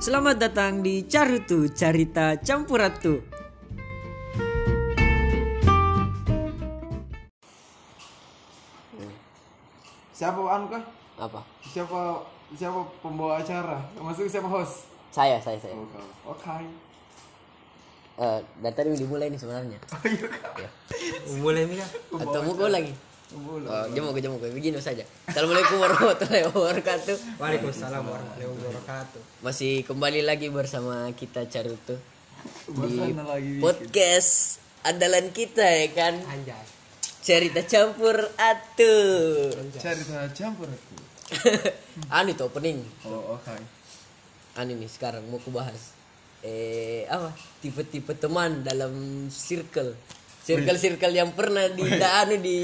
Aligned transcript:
Selamat 0.00 0.40
datang 0.40 0.80
di 0.80 1.04
Carutu 1.04 1.68
Carita 1.76 2.32
Campuratu. 2.40 3.20
Siapa 10.16 10.40
anu 10.40 10.72
kah? 10.72 10.80
Apa? 11.20 11.44
Siapa 11.60 12.16
siapa 12.56 12.80
pembawa 13.04 13.44
acara? 13.44 13.76
Maksudnya 14.00 14.40
siapa 14.40 14.48
host? 14.48 14.88
Saya, 15.12 15.36
saya, 15.36 15.60
saya. 15.60 15.76
Oh, 15.76 15.84
kau. 15.92 16.32
Oke. 16.32 16.64
Eh, 18.24 18.40
dari 18.64 18.72
tadi 18.72 18.88
udah 18.96 19.00
dimulai 19.04 19.28
nih 19.28 19.36
sebenarnya. 19.36 19.84
Mulai 21.44 21.68
Mika. 21.68 21.84
Atau 22.16 22.40
mau 22.48 22.72
lagi? 22.72 22.96
Oh, 23.30 23.86
jemu 23.94 24.10
ke 24.10 24.20
jemu 24.26 24.36
ke 24.42 24.50
begini 24.50 24.82
saja. 24.82 25.06
Assalamualaikum 25.30 25.78
warahmatullahi 25.78 26.50
wabarakatuh. 26.50 27.38
Waalaikumsalam 27.38 28.02
warahmatullahi 28.02 28.50
wabarakatuh. 28.58 29.20
Masih 29.46 29.86
kembali 29.86 30.26
lagi 30.26 30.50
bersama 30.50 31.06
kita 31.14 31.46
Carutu 31.46 31.94
di 32.74 33.14
podcast 33.62 34.58
andalan 34.82 35.30
kita 35.30 35.62
ya 35.62 35.88
kan. 35.94 36.18
Anjay. 36.26 36.58
Cerita 37.22 37.62
campur 37.62 38.18
atuh. 38.34 39.54
Cari 39.78 40.02
sana 40.02 40.26
campur 40.34 40.66
aku. 40.66 40.94
anu 42.18 42.34
itu 42.34 42.42
opening. 42.42 42.82
Oh, 43.06 43.38
oke. 43.38 43.54
Anu 44.58 44.74
nih 44.74 44.90
sekarang 44.90 45.22
mau 45.30 45.38
ku 45.38 45.54
bahas. 45.54 45.94
Eh 46.42 47.06
apa? 47.06 47.30
Tipe-tipe 47.62 48.10
teman 48.18 48.66
dalam 48.66 48.90
circle. 49.30 49.94
Circle-circle 50.42 51.14
yang 51.14 51.30
pernah 51.30 51.70
di 51.70 51.86
anu 51.94 52.34
di 52.42 52.58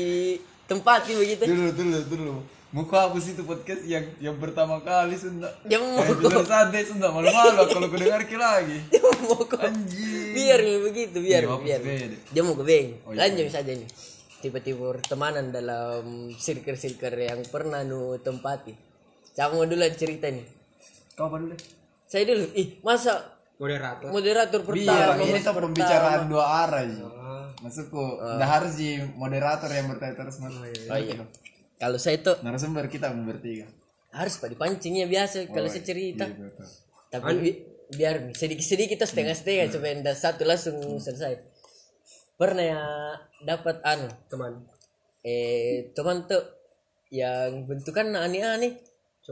tempati 0.66 1.14
begitu. 1.14 1.42
Dulu, 1.46 1.66
dulu, 1.72 1.98
dulu. 2.06 2.34
Muka 2.74 3.08
apa 3.08 3.16
sih 3.16 3.32
itu 3.32 3.42
podcast 3.42 3.86
yang 3.86 4.04
yang 4.18 4.36
pertama 4.36 4.82
kali 4.82 5.16
Sunda? 5.16 5.48
Yang 5.64 5.82
mau 5.86 6.02
Episode 6.02 6.44
santai 6.44 6.82
Sunda 6.82 7.08
malu-malu 7.08 7.56
aku 7.56 7.72
kalau 7.72 7.88
ku 7.88 7.96
dengar 7.96 8.20
lagi. 8.26 8.78
mau 9.26 9.38
kok 9.40 9.58
Anjing. 9.58 10.34
biar 10.36 10.60
begitu 10.84 11.16
biar 11.18 11.42
apa 11.42 11.56
biar 11.58 11.80
dia 12.28 12.42
mau 12.44 12.52
ke 12.52 12.62
beng 12.62 13.00
Oh, 13.02 13.10
iya. 13.10 13.26
lanjut 13.26 13.48
saja 13.48 13.72
nih 13.72 13.88
tipe-tipe 14.38 14.78
pertemanan 14.78 15.48
dalam 15.48 16.28
circle-circle 16.36 17.16
yang 17.16 17.40
pernah 17.48 17.80
nu 17.82 18.20
tempati 18.20 18.76
kamu 19.32 19.66
dulu 19.66 19.86
cerita 19.96 20.28
nih 20.28 20.44
Kau 21.16 21.26
apa 21.26 21.40
dulu? 21.40 21.56
saya 22.06 22.22
dulu 22.22 22.44
ih 22.54 22.76
masa 22.84 23.24
Moderator. 23.56 24.12
moderator 24.12 24.60
pertama 24.62 25.16
ini 25.16 25.40
pembicaraan 25.40 26.28
dua 26.28 26.44
arah 26.44 26.84
ji. 26.84 27.00
Maksudku, 27.58 28.02
udah 28.16 28.48
harus 28.50 28.76
ji 28.76 28.96
moderator 29.14 29.68
yang 29.68 29.86
bertanya 29.86 30.14
terus 30.14 30.36
mas. 30.38 30.52
oh 30.52 30.98
iya 30.98 31.24
kalau 31.76 31.96
saya 31.96 32.16
tuh 32.18 32.36
Narasumber 32.40 32.84
kita 32.86 33.08
bertiga. 33.14 33.64
harus 34.10 34.36
pak 34.36 34.48
dipancingnya 34.48 35.04
biasa 35.04 35.44
kalau 35.46 35.64
saya 35.66 35.80
cerita 35.82 36.24
Iya, 36.24 36.40
betul. 36.42 36.66
tapi 37.10 37.32
bi- 37.38 37.60
biar 37.90 38.14
sedikit-sedikit 38.32 38.96
atau 38.98 39.08
setengah-setengah 39.08 39.66
supaya 39.70 39.92
ndak 39.94 40.16
satu 40.16 40.42
langsung 40.42 40.76
selesai 40.96 41.36
pernah 42.34 42.64
ya 42.66 42.80
dapat 43.42 43.76
anu 43.82 44.08
Teman. 44.26 44.52
eh 45.22 45.92
teman 45.92 46.24
tuh 46.24 46.40
yang 47.08 47.64
bentukan 47.64 48.08
aneh-aneh 48.10 48.76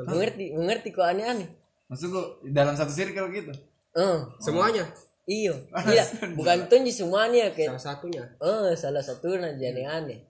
mengerti 0.02 0.52
mengerti 0.52 0.88
kok 0.90 1.04
aneh-aneh 1.06 1.48
Maksudku 1.84 2.20
dalam 2.48 2.72
satu 2.72 2.88
circle 2.90 3.28
gitu. 3.30 3.52
eh 3.94 4.18
Semuanya. 4.38 4.84
Iyo 5.24 5.54
iya 5.92 6.04
bukan 6.32 6.68
tunji 6.68 6.90
semuanya 6.90 7.48
kayak 7.50 7.76
Salah 7.76 7.96
satunya. 7.96 8.22
eh 8.38 8.72
salah 8.74 9.00
satu 9.00 9.34
aja 9.34 9.66
aneh-aneh 9.66 10.20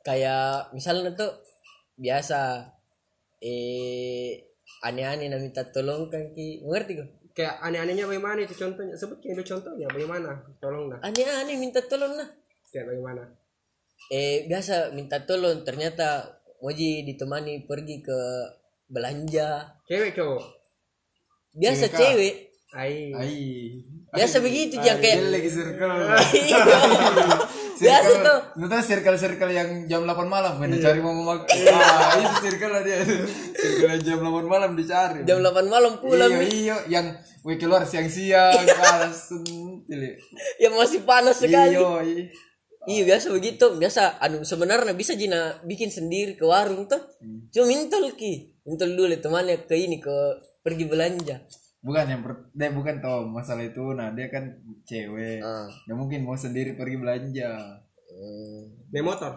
kayak 0.00 0.72
misalnya 0.72 1.12
tuh 1.12 1.32
biasa 1.94 2.64
eh 3.38 4.38
aneh-aneh 4.80 5.26
nah 5.26 5.36
minta 5.36 5.62
tolong 5.64 6.06
kan 6.06 6.30
ki 6.30 6.62
mengerti 6.62 6.94
kok 6.96 7.08
Kayak 7.30 7.54
aneh-anehnya 7.62 8.02
bagaimana 8.02 8.42
itu 8.42 8.50
contohnya? 8.52 8.98
Sebut 8.98 9.22
kayak 9.22 9.38
itu 9.38 9.54
contohnya 9.54 9.86
bagaimana? 9.86 10.34
Tolong 10.58 10.90
dah. 10.90 10.98
aneh-aneh 11.00 11.54
minta 11.54 11.78
tolong 11.80 12.18
nah 12.18 12.26
Kayak 12.68 12.90
bagaimana? 12.90 13.22
eh 14.08 14.42
biasa 14.44 14.90
minta 14.90 15.22
tolong 15.22 15.62
ternyata 15.62 16.26
Moji 16.58 17.06
ditemani 17.06 17.62
pergi 17.62 18.02
ke 18.02 18.18
belanja 18.88 19.70
Cewek 19.86 20.10
cowok. 20.12 20.42
biasa 21.54 21.86
cewek 21.88 22.47
Ai. 22.68 23.16
Ai. 23.16 23.36
biasa 24.08 24.40
begitu 24.40 24.76
yang 24.76 25.00
kayak 25.00 25.20
lagi 25.24 25.48
circle. 25.48 25.88
Iya. 26.36 26.64
biasa 27.78 28.08
Circle. 28.10 28.24
tuh 28.24 28.68
tahu 28.68 28.82
circle-circle 28.82 29.52
yang 29.52 29.68
jam 29.84 30.02
8 30.02 30.16
malam 30.26 30.56
bener 30.56 30.76
cari 30.76 30.98
mau 30.98 31.12
makan. 31.14 31.56
Ah, 31.70 32.16
itu 32.16 32.36
circle 32.44 32.72
lah 32.72 32.82
dia. 32.82 32.98
Circle 33.54 33.88
yang 33.88 34.02
jam 34.02 34.18
8 34.20 34.44
malam 34.44 34.70
dicari. 34.74 35.24
jam 35.24 35.40
8 35.40 35.64
malam 35.64 35.96
pulang 35.96 36.28
Iya, 36.28 36.44
iya, 36.44 36.76
yang 36.90 37.06
wih 37.40 37.56
keluar 37.56 37.84
siang-siang 37.84 38.52
panas. 38.66 39.32
Pilih. 39.84 40.12
yang 40.60 40.74
masih 40.74 41.00
panas 41.02 41.40
sekali 41.40 41.72
Iya, 41.72 41.88
iya. 42.04 42.24
iya 42.84 43.02
biasa 43.06 43.32
begitu 43.32 43.64
biasa 43.74 44.20
anu 44.20 44.44
sebenarnya 44.44 44.92
bisa 44.92 45.12
Jina 45.12 45.56
bikin 45.62 45.88
sendiri 45.88 46.34
ke 46.34 46.44
warung 46.44 46.84
tuh 46.84 47.00
cuma 47.48 47.64
mintol 47.64 48.12
ki 48.12 48.52
mintol 48.64 48.92
dulu 48.92 49.16
temannya 49.16 49.64
ke 49.64 49.76
ini 49.76 49.96
ke 49.96 50.12
pergi 50.60 50.84
belanja 50.84 51.40
Bukan 51.88 52.04
yang 52.04 52.20
per, 52.20 52.52
dia 52.52 52.68
bukan 52.68 53.00
tau 53.00 53.24
masalah 53.24 53.64
itu 53.64 53.96
nah 53.96 54.12
dia 54.12 54.28
kan 54.28 54.44
cewek. 54.84 55.40
Dia 55.88 55.94
mungkin 55.96 56.28
mau 56.28 56.36
sendiri 56.36 56.76
pergi 56.76 57.00
belanja. 57.00 57.80
hmm. 58.12 58.92
Naik 58.92 59.04
motor. 59.08 59.32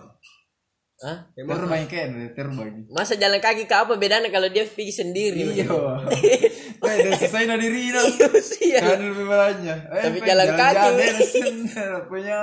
Hah? 1.02 1.18
Terbang 1.34 1.90
kan, 1.90 2.10
terbang. 2.38 2.86
masa 2.94 3.18
jalan 3.18 3.42
kaki 3.42 3.66
ke 3.66 3.74
apa 3.74 3.98
bedanya 3.98 4.30
kalau 4.30 4.46
dia 4.54 4.70
pergi 4.70 4.94
sendiri 5.02 5.50
Iya. 5.50 5.66
Eh, 6.82 6.98
udah 6.98 7.14
selesai 7.14 7.46
dah. 7.46 7.58
Iya 7.62 8.30
sih 8.42 8.74
ya. 8.74 8.82
Kan 8.82 9.06
lebih 9.06 9.30
banyak. 9.30 9.80
Eh, 9.86 10.02
Tapi 10.02 10.18
pengen 10.18 10.30
jalan 10.34 10.50
kaki. 10.58 10.78
jalan-jalan, 10.82 12.02
punya. 12.10 12.38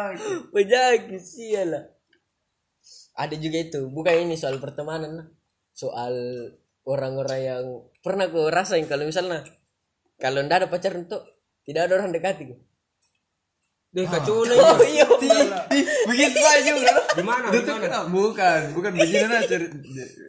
Penyakit 0.55 1.23
sih 1.23 1.59
lah. 1.59 1.85
Ada 3.19 3.35
juga 3.35 3.59
itu, 3.59 3.81
bukan 3.91 4.15
ini 4.15 4.39
soal 4.39 4.63
pertemanan 4.63 5.11
lah. 5.23 5.27
Soal 5.75 6.15
orang-orang 6.87 7.41
yang 7.43 7.65
pernah 7.99 8.31
gue 8.31 8.47
rasain 8.47 8.87
kalau 8.87 9.11
misalnya 9.11 9.43
kalau 10.19 10.43
ndak 10.45 10.57
ada 10.65 10.67
pacar 10.67 10.93
untuk 10.99 11.23
tidak 11.65 11.89
ada 11.89 11.93
orang 12.03 12.11
dekati 12.11 12.43
gue. 12.51 12.59
Deh 13.89 14.05
kacau 14.05 14.45
Oh 14.45 14.77
iya. 14.85 15.07
Begitu 16.05 16.39
aja 16.45 16.71
juga. 16.77 16.93
Di 17.17 17.25
mana? 17.25 17.49
Itu 17.49 17.73
bukan, 18.13 18.61
bukan 18.77 18.93
begini 18.93 19.25
nah 19.25 19.41
cari- 19.41 19.73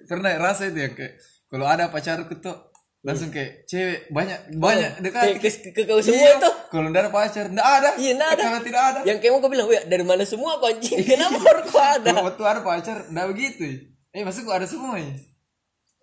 pernah 0.07 0.31
rasa 0.39 0.71
itu 0.71 0.79
ya 0.79 0.89
kayak 0.95 1.19
kalau 1.51 1.65
ada 1.67 1.91
pacarku 1.91 2.39
tuh 2.39 2.55
langsung 3.03 3.31
kayak 3.31 3.67
cewek 3.67 4.11
banyak 4.11 4.59
banyak 4.59 4.99
dekat. 5.03 5.39
Ke, 5.39 5.49
ke, 5.49 5.71
ke, 5.71 5.81
kau 5.87 5.99
semua 6.03 6.35
itu. 6.35 6.49
Kalau 6.71 6.87
enggak 6.91 7.07
ada 7.07 7.11
pacar, 7.11 7.45
enggak 7.47 7.67
ada. 7.67 7.89
Iya, 7.95 8.11
nggak 8.15 8.29
ada. 8.35 8.43
Kalau 8.43 8.61
tidak 8.63 8.83
ada. 8.83 8.99
Yang 9.07 9.17
kayak 9.23 9.31
mau 9.31 9.39
gue 9.39 9.51
bilang, 9.55 9.67
"Wih, 9.71 9.81
dari 9.87 10.03
mana 10.03 10.23
semua 10.27 10.59
kau 10.59 10.67
anjing? 10.67 10.99
Kenapa 11.03 11.39
kau 11.67 11.79
ada?" 11.79 12.09
Kalau 12.11 12.27
waktu 12.27 12.43
ada 12.43 12.59
pacar, 12.63 12.97
enggak 13.07 13.27
begitu. 13.31 13.63
Eh, 14.11 14.23
maksudku 14.23 14.51
ada 14.51 14.67
semua 14.67 14.99
ya. 14.99 15.15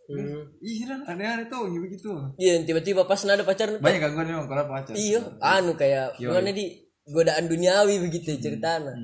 Hmm. 0.06 0.46
Iya, 0.62 1.02
aneh-aneh 1.02 1.46
tuh 1.50 1.66
begitu. 1.82 2.14
Iya, 2.38 2.62
tiba-tiba 2.62 3.02
pas 3.10 3.18
nada 3.26 3.42
pacar 3.42 3.82
Banyak 3.82 4.00
gangguan 4.00 4.26
memang 4.30 4.46
kalau 4.46 4.64
pacar. 4.70 4.94
Iya, 4.94 5.18
anu 5.42 5.74
kayak 5.74 6.14
gimana 6.22 6.54
di 6.54 6.78
godaan 7.10 7.50
duniawi 7.50 8.02
begitu 8.02 8.34
ya 8.34 8.38
ceritanya. 8.38 8.94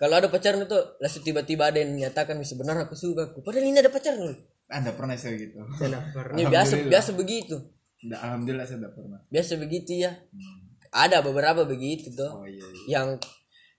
Kalau 0.00 0.14
ada 0.16 0.32
pacar 0.32 0.56
tuh 0.64 0.96
langsung 0.96 1.20
tiba-tiba 1.20 1.68
ada 1.68 1.78
yang 1.78 1.92
menyatakan 1.92 2.40
sebenarnya 2.40 2.88
aku 2.88 2.96
suka 2.96 3.30
aku. 3.30 3.44
Padahal 3.44 3.68
ini 3.68 3.78
ada 3.78 3.92
pacar 3.92 4.16
loh. 4.16 4.32
Anda 4.72 4.96
pernah 4.96 5.12
saya 5.18 5.36
gitu. 5.36 5.60
Saya 5.76 6.00
pernah. 6.14 6.40
Ini 6.40 6.48
biasa 6.48 6.74
biasa 6.88 7.10
begitu. 7.12 7.60
Nggak, 8.00 8.20
alhamdulillah 8.24 8.64
saya 8.64 8.78
enggak 8.80 8.94
pernah. 8.96 9.20
Biasa 9.28 9.52
begitu 9.60 9.92
ya. 10.00 10.10
Ada 10.90 11.20
beberapa 11.20 11.68
begitu 11.68 12.16
tuh. 12.16 12.32
Oh 12.32 12.48
iya. 12.48 12.64
iya. 12.64 12.86
Yang 12.96 13.08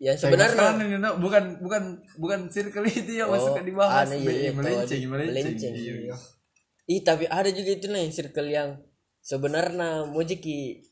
yang 0.01 0.17
Sebenarnya 0.17 0.77
ini 0.81 0.97
no, 0.97 1.17
bukan 1.21 1.61
bukan 1.61 2.01
bukan 2.17 2.39
circle 2.49 2.85
itu 2.89 3.21
ya 3.21 3.25
masuk 3.29 3.57
ke 3.57 3.69
dibahas. 3.69 4.09
anu, 4.09 4.17
iya, 4.17 4.49
iya, 4.49 4.51
melenceng, 4.53 5.01
melenceng. 5.09 5.41
melenceng. 5.45 5.73
Iya, 5.73 5.93
iya. 6.09 6.15
Ih, 6.91 6.99
tapi 7.07 7.23
ada 7.31 7.47
juga 7.47 7.71
itu 7.71 7.87
nih 7.87 8.11
circle 8.11 8.51
yang 8.51 8.75
sebenarnya 9.23 10.11
mau 10.11 10.19
jadi 10.19 10.83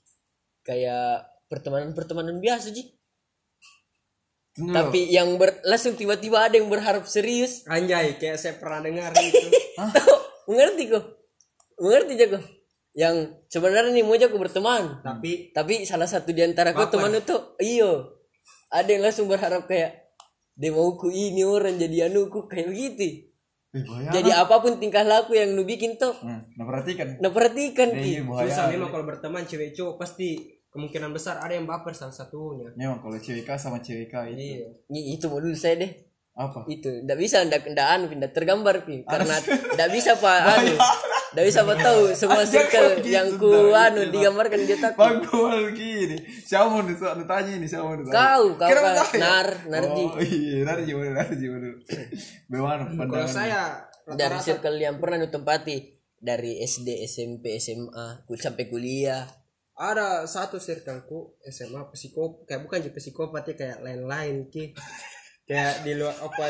kayak 0.63 1.27
pertemanan-pertemanan 1.51 2.39
biasa 2.39 2.71
sih. 2.71 2.87
Tunggu. 4.55 4.71
Tapi 4.71 5.11
yang 5.11 5.35
ber, 5.35 5.59
langsung 5.67 5.99
tiba-tiba 5.99 6.47
ada 6.47 6.55
yang 6.55 6.71
berharap 6.71 7.03
serius. 7.03 7.67
Anjay, 7.67 8.15
kayak 8.15 8.39
saya 8.39 8.55
pernah 8.55 8.79
dengar 8.79 9.11
itu. 9.19 9.43
mengerti 10.49 10.89
kok 10.89 11.05
mengerti 11.77 12.13
jago 12.17 12.39
yang 12.97 13.37
sebenarnya 13.47 13.93
nih 13.93 14.01
mau 14.03 14.17
jago 14.17 14.41
berteman 14.41 14.97
Tapi 15.05 15.53
tapi 15.53 15.85
salah 15.85 16.09
satu 16.09 16.33
di 16.33 16.41
antara 16.41 16.73
kau 16.73 16.89
teman 16.89 17.13
itu 17.13 17.37
iyo 17.61 18.17
ada 18.73 18.89
yang 18.89 19.05
langsung 19.05 19.29
berharap 19.29 19.69
kayak 19.69 20.09
dia 20.57 20.73
mau 20.73 20.97
ku 20.97 21.07
ini 21.13 21.45
orang 21.45 21.77
jadi 21.77 22.09
anuku 22.09 22.49
kayak 22.49 22.73
begitu 22.73 23.28
bahaya. 23.71 24.09
jadi 24.11 24.29
apa 24.39 24.55
pun 24.57 24.73
tingkah 24.75 25.01
laku 25.01 25.33
yang 25.33 25.51
lu 25.51 25.63
bikin 25.63 25.95
tuh 25.95 26.13
Hmm, 26.17 26.41
nah 26.53 26.65
perhatikan. 26.65 27.17
nah 27.17 27.29
perhatikan 27.29 27.87
Eh, 27.89 27.99
ki 27.99 28.09
iya, 28.11 28.21
bahaya. 28.23 28.45
susah 28.45 28.65
memang 28.67 28.89
kalau 28.89 29.05
berteman 29.05 29.43
cewek 29.43 29.71
cowok 29.71 29.95
pasti 29.97 30.37
kemungkinan 30.67 31.09
besar 31.09 31.37
ada 31.37 31.51
yang 31.51 31.65
baper 31.65 31.91
salah 31.91 32.11
satunya. 32.11 32.69
Memang 32.75 32.97
kalau 32.99 33.15
cewek 33.15 33.41
K 33.41 33.55
sama 33.55 33.77
cewek 33.79 34.07
K 34.07 34.15
itu. 34.27 34.37
Iya. 34.37 34.67
Ini- 34.87 35.05
itu 35.13 35.25
mau 35.25 35.37
dulu 35.37 35.53
saya 35.53 35.77
deh 35.77 35.91
Apa? 36.31 36.63
itu 36.65 37.03
ndak 37.03 37.17
bisa 37.17 37.41
ndak 37.41 37.67
ndak 37.67 37.87
anu 37.89 38.05
ndak 38.11 38.31
tergambar 38.31 38.81
pi 38.81 39.03
karena 39.03 39.35
ndak 39.75 39.89
bisa 39.91 40.15
pak 40.15 40.39
anu 40.39 40.71
Bisa 41.31 41.61
mau 41.61 41.77
tahu 41.77 42.09
semua 42.11 42.41
circle 42.41 42.97
gitu, 42.97 43.09
yang 43.09 43.37
ku 43.37 43.53
ntar. 43.69 43.93
anu 43.93 44.09
digambarkan 44.09 44.59
di 44.59 44.73
otak. 44.73 44.93
Bangkual 44.93 45.69
gini. 45.71 46.17
Siapa 46.41 46.65
mau 46.65 46.81
nih 46.81 46.97
soal 46.97 47.21
tanya 47.23 47.51
ini 47.53 47.69
siapa 47.69 47.85
mau? 47.85 48.01
Kau, 48.01 48.43
kau 48.55 48.65
kan 48.65 48.97
nar, 49.15 49.47
narji. 49.67 50.03
Oh 50.03 50.17
iya, 50.19 50.65
narji 50.65 50.91
boleh, 50.91 51.13
narji 51.13 51.45
boleh. 51.45 51.69
Bagaimana 52.47 52.83
kalau 52.85 52.97
pandangan? 52.97 53.29
saya 53.29 53.61
Dari 54.09 54.37
circle 54.41 54.81
yang 54.81 54.97
pernah 54.97 55.21
nu 55.21 55.29
tempati 55.29 55.77
dari 56.17 56.57
SD, 56.59 57.05
SMP, 57.05 57.61
SMA, 57.61 58.25
ku- 58.25 58.33
sampai 58.33 58.65
kuliah. 58.65 59.23
ada 59.79 60.27
satu 60.27 60.59
circleku 60.59 61.39
SMA 61.47 61.87
psikop 61.87 62.43
kayak 62.43 62.67
bukan 62.67 62.83
jadi 62.83 62.91
psikopat 62.91 63.47
ya 63.47 63.55
kayak 63.55 63.79
lain-lain 63.79 64.51
ki 64.51 64.75
kayak 65.49 65.81
di 65.81 65.97
luar 65.97 66.13
apa 66.13 66.45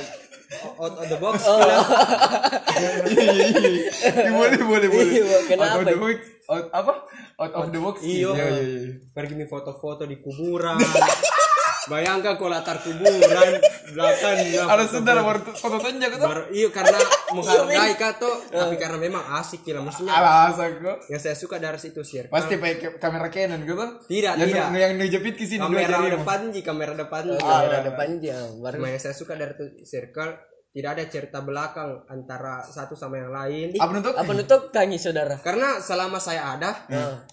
out 0.75 0.95
of 0.99 1.07
the 1.07 1.17
box 1.23 1.39
gila. 1.39 1.77
Iya, 3.09 4.31
boleh, 4.35 4.59
boleh, 4.59 4.87
boleh. 4.91 5.11
Iya, 5.13 5.37
kenapa? 5.47 5.79
Out 5.79 5.83
of 5.83 5.87
the 5.87 5.99
box, 5.99 6.17
out, 6.51 6.65
apa? 6.75 6.93
Out 7.39 7.53
of 7.55 7.67
the 7.71 7.79
box. 7.79 7.95
Iya. 8.03 8.29
Iya, 8.35 8.45
iya, 8.51 8.59
iya. 8.59 8.93
pergi 9.15 9.33
nih 9.39 9.47
foto-foto 9.47 10.03
di 10.03 10.19
kuburan 10.19 10.75
bayangkan 11.85 12.35
kalau 12.35 12.51
latar 12.51 12.75
kuburan 12.77 13.55
belakangnya 13.89 14.61
Ada 14.65 14.83
sebentar 14.85 15.15
baru 15.17 15.39
foto 15.49 15.77
tunjuk 15.77 16.11
tuh. 16.13 16.27
baru 16.27 16.43
iya 16.49 16.67
karena 16.67 16.99
menghargai 17.35 17.93
kak 17.95 18.13
tuh 18.17 18.35
tapi 18.45 18.75
karena 18.75 18.97
memang 18.97 19.23
asik 19.37 19.61
gila 19.61 19.79
maksudnya 19.81 20.11
Alasan 20.11 20.71
kok. 20.77 20.97
yang 21.07 21.17
saya 21.17 21.33
suka 21.33 21.55
dari 21.55 21.77
situ 21.77 22.01
circle 22.01 22.29
Pasti 22.29 22.55
pakai 22.55 22.97
kamera 22.97 23.27
Canon 23.27 23.61
gitu. 23.61 23.85
Tidak, 24.05 24.33
yang, 24.35 24.47
tidak. 24.47 24.65
Yang 24.73 24.93
ngejepit 24.97 25.33
ke 25.33 25.45
sini 25.45 25.61
kamera 25.61 25.97
depan 26.11 26.39
ji 26.49 26.59
kamera 26.59 26.93
depan 26.93 27.23
ji. 27.25 27.37
Kamera 27.37 27.79
depan 27.81 28.07
jam 28.19 28.47
baru 28.57 28.75
Cuma 28.75 28.87
yang 28.89 28.99
saya 28.99 29.13
suka 29.13 29.33
dari 29.33 29.53
itu 29.53 29.65
circle 29.83 30.31
tidak 30.69 30.91
ada 30.91 31.03
cerita 31.07 31.39
belakang 31.39 31.89
antara 32.05 32.61
satu 32.61 32.93
sama 32.93 33.17
yang 33.17 33.31
lain 33.31 33.73
Apa 33.73 33.89
nutup? 33.89 34.13
apa 34.13 34.31
nutup 34.31 34.61
kanyi 34.69 34.97
saudara? 34.97 35.39
karena 35.39 35.79
selama 35.79 36.17
saya 36.17 36.53
ada 36.53 36.85
Nah, 36.87 37.25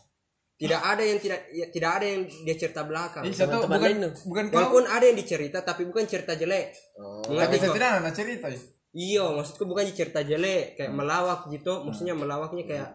tidak 0.56 0.80
ada 0.80 1.02
yang 1.04 1.18
tidak 1.20 1.40
ya, 1.52 1.66
tidak 1.68 1.90
ada 2.00 2.06
yang 2.08 2.22
dia 2.24 2.56
cerita 2.56 2.80
belakang. 2.88 3.22
Ih, 3.28 3.36
satu 3.36 3.60
Teman-teman 3.60 3.76
bukan 3.76 3.92
lain 3.92 3.98
bukan 4.24 4.44
kau. 4.48 4.54
walaupun 4.56 4.84
ada 4.88 5.04
yang 5.04 5.18
dicerita 5.20 5.58
tapi 5.60 5.82
bukan 5.84 6.04
cerita 6.08 6.32
jelek. 6.32 6.72
Oh. 6.96 7.20
Tapi 7.36 7.56
tidak 7.60 8.00
ada 8.00 8.10
cerita 8.16 8.48
ya. 8.48 8.60
iya 8.96 9.24
maksudku 9.36 9.68
bukan 9.68 9.84
cerita 9.92 10.24
jelek 10.24 10.80
kayak 10.80 10.92
melawak 10.96 11.44
gitu. 11.52 11.84
Maksudnya 11.84 12.16
melawaknya 12.16 12.64
kayak 12.64 12.88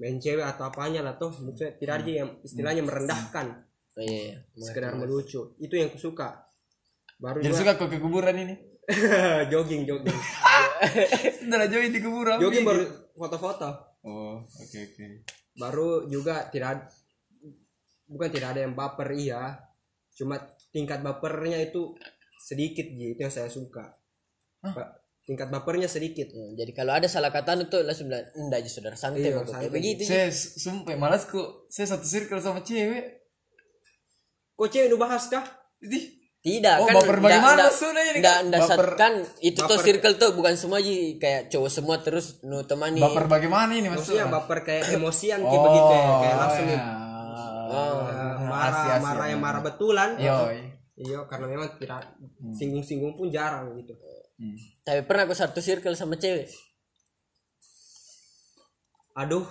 main 0.00 0.16
cewek 0.16 0.44
atau 0.44 0.72
apanya 0.72 1.04
lah 1.04 1.20
tuh 1.20 1.32
maksudnya 1.36 1.76
tidak 1.76 1.94
ada 2.00 2.10
yang 2.24 2.28
istilahnya 2.40 2.82
merendahkan. 2.84 3.46
Oh 3.96 4.04
iya, 4.04 4.40
iya. 4.40 4.64
sekedar 4.64 4.96
melucu. 4.96 5.52
Itu 5.60 5.76
yang 5.76 5.92
kusuka 5.92 6.48
baru 7.20 7.44
Jadi 7.44 7.52
juga 7.52 7.76
suka 7.76 7.88
ke 7.92 8.00
kuburan 8.00 8.36
ini. 8.40 8.54
jogging 9.52 9.84
jogging. 9.84 10.16
Sudah 11.44 11.68
jauh 11.68 11.84
di 11.92 12.00
kuburan. 12.00 12.40
jogging 12.40 12.64
baru 12.64 12.84
foto-foto. 13.16 13.68
Oh, 14.06 14.40
oke 14.40 14.78
oke. 14.80 15.04
Baru 15.56 16.04
juga 16.06 16.46
tidak 16.46 16.92
bukan 18.06 18.28
tidak 18.28 18.48
ada 18.54 18.60
yang 18.62 18.72
baper 18.72 19.08
iya 19.12 19.56
cuma 20.14 20.36
tingkat 20.70 21.00
bapernya 21.00 21.58
itu 21.60 21.96
sedikit 22.38 22.86
gitu 22.86 23.12
itu 23.12 23.20
yang 23.20 23.32
saya 23.32 23.48
suka 23.48 23.90
Pak, 24.62 24.88
tingkat 25.22 25.46
bapernya 25.46 25.86
sedikit 25.86 26.26
Hmm, 26.28 26.54
Jadi 26.54 26.70
kalau 26.70 26.92
ada 26.92 27.06
salah 27.06 27.30
kata 27.30 27.54
itu 27.56 27.78
langsung 27.80 28.06
bilang 28.06 28.26
enggak 28.34 28.62
aja 28.62 28.70
saudara 28.70 28.96
santai 28.96 29.22
Iya, 29.22 29.30
Bang." 29.32 29.46
santai. 29.46 29.60
Kayak 29.62 29.74
begitu. 29.74 30.02
Saya 30.02 30.26
sumpah 30.32 30.94
malas 30.96 31.22
kok. 31.24 31.48
Saya 31.66 31.86
satu 31.90 32.02
circle 32.02 32.38
sama 32.38 32.60
cewek. 32.60 33.04
kok 34.54 34.68
cewek 34.68 34.88
lu 34.88 34.96
bahas 34.96 35.28
kah 35.28 35.44
Ih, 35.84 36.15
Tidak 36.46 36.76
Oh, 36.78 36.86
kan 36.86 36.94
baper 36.94 37.18
bagaimana 37.18 37.58
ndak 37.58 37.74
sat- 38.62 38.78
Baper- 38.78 38.94
kan 38.94 39.12
itu 39.40 39.58
tuh 39.58 39.66
baper- 39.68 39.82
circle 39.82 40.14
tuh 40.14 40.30
bukan 40.32 40.54
semua 40.54 40.78
ji 40.78 41.18
kayak 41.18 41.50
cowok 41.50 41.66
semua 41.68 41.98
terus 41.98 42.38
nu 42.40 42.62
temani. 42.62 43.02
baper 43.02 43.26
bagaimana 43.26 43.74
ini 43.74 43.90
maksudnya 43.90 44.22
maksudnya? 44.22 44.46
baper 44.46 44.58
kayak 44.62 44.94
emosian 44.94 45.42
kayak 45.42 45.58
begitu 45.60 45.92
ya 45.92 46.06
kayak 46.16 46.36
langsung 46.38 46.66
ya. 46.68 46.80
Oh, 47.66 47.98
eh, 48.06 48.14
Asli, 48.14 48.46
marah 48.46 48.70
asli, 48.70 49.02
marah 49.02 49.26
yang 49.26 49.34
asli. 49.34 49.42
marah 49.42 49.60
betulan 49.60 50.10
Yoi. 50.16 50.58
iya 50.96 51.18
karena 51.26 51.46
memang 51.48 51.68
tidak 51.74 52.00
singgung-singgung 52.52 53.12
pun 53.12 53.26
jarang 53.28 53.74
gitu 53.76 53.90
Hmm. 54.36 54.52
Tapi 54.82 55.00
pernah 55.02 55.24
aku 55.24 55.32
satu 55.32 55.58
circle 55.58 55.92
sama 55.92 56.14
cewek. 56.14 56.46
aduh 59.16 59.48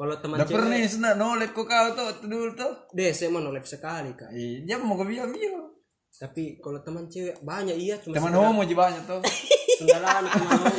kalau 0.00 0.16
teman 0.16 0.40
pernah 0.40 0.48
cewek 0.48 0.72
nih 0.72 0.88
sudah 0.88 1.12
nolek 1.12 1.50
kok 1.52 1.68
kau 1.68 1.88
tuh 1.92 2.24
dulu 2.24 2.56
tuh. 2.56 2.72
deh 2.96 3.12
saya 3.12 3.28
mau 3.28 3.44
nolep 3.44 3.68
sekali 3.68 4.16
kak 4.16 4.32
Dia 4.64 4.80
mau 4.80 4.96
bilang 5.04 5.28
bilang. 5.28 5.68
tapi 6.16 6.56
kalau 6.56 6.80
teman 6.80 7.04
cewek 7.04 7.36
banyak 7.44 7.76
iya 7.76 8.00
cuma 8.00 8.16
Teman 8.16 8.32
homo 8.32 8.64
aja 8.64 8.72
banyak 8.72 9.02
tuh. 9.04 9.20
Sundaran 9.80 10.24
teman 10.24 10.52
homo. 10.56 10.76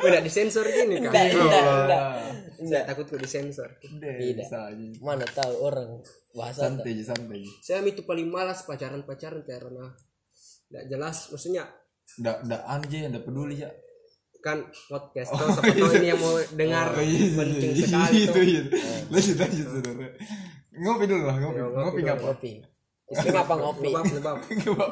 Udah 0.08 0.20
disensor 0.20 0.64
gini. 0.68 1.00
Enggak, 1.00 1.32
enggak, 1.32 1.62
enggak. 1.64 2.04
Saya 2.68 2.84
takut 2.84 3.04
kok 3.08 3.20
disensor. 3.20 3.68
Tidak. 3.80 4.48
Mana 5.00 5.24
tahu 5.32 5.54
orang 5.64 6.00
bahasa 6.36 6.68
Santai 6.68 7.00
santai. 7.00 7.44
Saya 7.64 7.80
itu 7.84 8.04
paling 8.04 8.28
malas 8.28 8.68
pacaran-pacaran 8.68 9.40
karena 9.40 9.88
tidak 10.68 10.84
jelas 10.92 11.32
maksudnya 11.32 11.64
Nggak, 12.16 12.36
nggak 12.48 12.62
anjing, 12.64 13.02
nggak 13.12 13.24
peduli 13.24 13.56
ya. 13.60 13.70
Kan 14.46 14.58
podcast 14.86 15.34
tuh 15.34 15.48
siapa 15.50 15.74
tahu 15.74 15.90
ini 15.98 16.06
yang 16.14 16.20
mau 16.22 16.38
dengar 16.60 16.86
Oh, 16.94 17.02
iya, 17.02 17.34
penting 17.34 17.70
iya, 17.74 17.82
sekali 17.82 18.18
Itu, 18.22 18.30
tuh. 18.30 18.42
iya. 18.46 18.62
Lanjut, 19.10 19.36
lanjut, 19.42 19.66
saudara. 19.74 20.06
Ngopi 20.76 21.04
dulu 21.04 21.22
lah, 21.26 21.36
ngopi. 21.42 21.58
Yo, 21.58 21.66
ngopi 21.66 21.82
Ngopi 21.82 22.00
ngapa? 22.06 22.24
kopi. 22.30 22.52
Istilah 23.06 23.42
apa 23.42 23.54
ngopi? 23.58 23.86
Lebab, 23.86 24.04
lebab. 24.06 24.90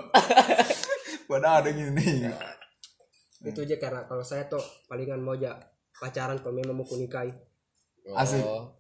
Pada 1.25 1.49
ada 1.63 1.69
gini 1.71 1.91
nih. 1.95 2.15
Itu 3.45 3.61
aja 3.63 3.77
karena 3.77 4.01
kalau 4.05 4.25
saya 4.25 4.47
tuh 4.47 4.63
palingan 4.87 5.21
mau 5.21 5.35
aja 5.35 5.55
pacaran 5.97 6.43
kalau 6.43 6.55
memang 6.55 6.75
mau 6.75 6.87
kunikahi. 6.87 7.31
Asik. 8.11 8.43
Oh. 8.43 8.75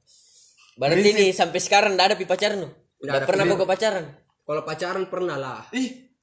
Berarti 0.74 1.10
nih 1.14 1.30
sampai 1.30 1.60
sekarang 1.62 1.94
enggak 1.94 2.12
ada 2.12 2.16
pi 2.16 2.26
pacaran. 2.26 2.58
Nggak 2.62 2.74
Enggak 2.98 3.20
ada 3.20 3.28
pernah 3.28 3.44
boga 3.46 3.64
pacaran. 3.64 4.04
Kalau 4.44 4.62
pacaran 4.62 5.04
pernah 5.06 5.36
lah. 5.36 5.60
Ih, 5.72 6.13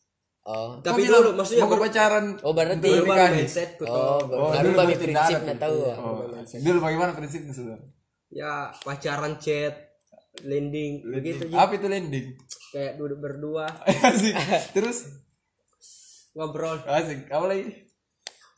Oh. 0.42 0.82
Tapi 0.82 1.06
kau 1.06 1.06
bilang 1.06 1.22
dulu 1.22 1.32
maksudnya 1.38 1.66
mau 1.70 1.78
pacaran. 1.78 2.26
Oh 2.42 2.54
berarti 2.58 2.88
nikahi. 2.90 3.34
mindsetku 3.46 3.84
tuh. 3.86 3.94
Oh, 3.94 4.20
Oh, 4.26 4.50
baru 4.50 4.66
dulu 4.66 4.74
bagi 4.74 4.88
berarti 4.90 5.04
prinsip 5.06 5.22
nggak 5.22 5.38
ada 5.38 5.46
nggak 5.46 5.60
tahu. 5.62 5.76
tuh. 5.78 5.94
Oh, 6.02 6.18
dulu 6.58 6.78
bagaimana 6.82 7.12
prinsipnya 7.14 7.54
saudara? 7.54 7.84
Ya 8.32 8.54
pacaran 8.82 9.34
chat, 9.38 9.76
landing, 10.42 10.92
begitu 11.06 11.46
aja. 11.46 11.56
Apa 11.62 11.72
itu 11.78 11.88
landing? 11.88 12.28
Kayak 12.72 12.94
duduk 12.98 13.20
berdua 13.20 13.68
Asik. 14.08 14.34
Terus 14.74 14.98
ngobrol, 16.32 16.80
asik. 16.88 17.28
Apa 17.30 17.46
lagi? 17.46 17.92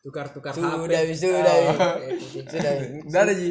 tukar-tukar 0.03 0.51
HP. 0.51 0.59
Sudah, 0.59 1.01
sudah. 1.15 1.55
Kayak 1.95 2.15
gitu. 2.27 2.43
Sudah. 2.51 2.73
Udah 3.07 3.21
ada 3.23 3.33
Ji. 3.33 3.49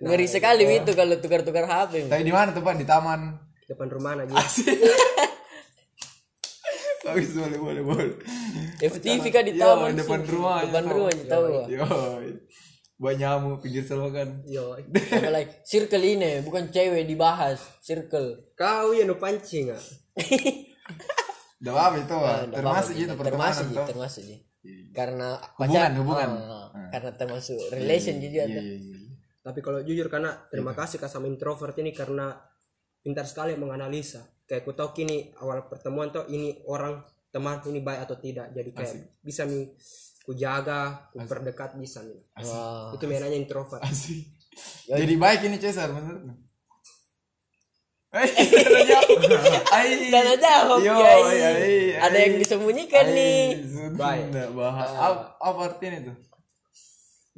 Ngeri 0.00 0.26
sekali 0.26 0.64
itu 0.64 0.92
kalau 0.96 1.14
tukar-tukar 1.20 1.64
HP. 1.68 2.08
Tapi 2.08 2.24
di 2.24 2.32
mana 2.32 2.56
tuh 2.56 2.64
Pak? 2.64 2.80
Di 2.80 2.88
taman. 2.88 3.36
Depan 3.68 3.86
rumah 3.92 4.16
aja. 4.16 4.32
Bagus 7.10 7.30
boleh 7.34 7.58
boleh 7.58 7.82
boleh. 7.82 8.14
FTV 8.78 9.24
kan 9.28 9.42
di 9.42 9.52
Yo, 9.52 9.62
taman 9.62 9.92
depan 9.92 10.20
rumah. 10.24 10.60
Depan 10.62 10.84
rumah 10.86 11.08
aja 11.08 11.24
tahu. 11.26 11.46
Yo. 11.66 11.86
Banyak 12.98 13.14
nyamuk 13.16 13.62
pinggir 13.62 13.82
selokan. 13.82 14.42
Yo. 14.44 14.74
Apalagi 14.74 15.62
circle 15.62 16.02
ini 16.02 16.42
bukan 16.42 16.68
cewek 16.68 17.04
dibahas, 17.04 17.58
circle. 17.78 18.54
Kau 18.54 18.90
ya 18.90 19.02
nu 19.02 19.16
pancing 19.16 19.70
ah. 19.70 19.82
Udah 21.58 21.74
apa 21.74 21.96
itu? 21.96 22.14
Pak? 22.14 22.22
Nah, 22.22 22.54
Termasuk 22.54 22.94
itu 22.94 23.02
termasuk 23.04 23.18
pertemanan 23.18 23.64
Ji, 23.64 23.74
tuh. 23.74 23.86
termasuk 23.86 24.22
Ji. 24.22 24.36
Karena 24.90 25.28
Hubungan, 25.54 25.70
pacar- 25.74 25.94
hubungan. 25.96 26.28
Ah, 26.38 26.66
karena 26.90 27.10
termasuk 27.14 27.58
relation 27.70 28.16
juga 28.18 28.42
Iya 28.44 28.54
tuh. 28.54 28.62
iya 28.62 28.74
iya. 28.78 28.98
Tapi 29.38 29.58
kalau 29.58 29.80
jujur 29.80 30.06
karena 30.06 30.30
terima 30.46 30.70
kasih 30.70 30.98
kak 30.98 31.08
sama 31.08 31.26
introvert 31.26 31.74
ini 31.76 31.90
karena 31.90 32.34
pintar 33.00 33.24
sekali 33.24 33.54
menganalisa. 33.54 34.22
Kayak 34.48 34.64
ku 34.64 34.72
tahu 34.72 34.96
kini 34.96 35.28
awal 35.44 35.68
pertemuan 35.68 36.08
tuh 36.08 36.24
ini 36.32 36.56
orang 36.64 37.04
teman 37.28 37.60
ini 37.68 37.84
baik 37.84 38.08
atau 38.08 38.16
tidak. 38.16 38.48
Jadi 38.56 38.70
kayak 38.72 38.96
bisa 39.20 39.44
nih 39.44 39.68
ku 40.24 40.32
jaga, 40.32 41.04
ku 41.12 41.20
perdekat 41.28 41.76
bisa 41.76 42.00
nih. 42.00 42.16
Wah. 42.48 42.96
Itu 42.96 43.04
mainannya 43.04 43.36
introvert. 43.36 43.84
Asik. 43.84 44.24
Jadi 44.88 45.14
baik 45.20 45.46
ini 45.46 45.60
Cesar 45.60 45.92
menurutmu? 45.92 46.32
Yo, 50.80 50.96
ai, 50.96 51.92
Ada 52.00 52.16
yang 52.16 52.34
disembunyikan 52.40 53.04
nih. 53.12 53.68
Baik. 53.94 54.32
Bahas. 54.56 54.88
Apa, 54.96 55.36
apa 55.44 55.60
artinya 55.68 56.08
itu? 56.08 56.12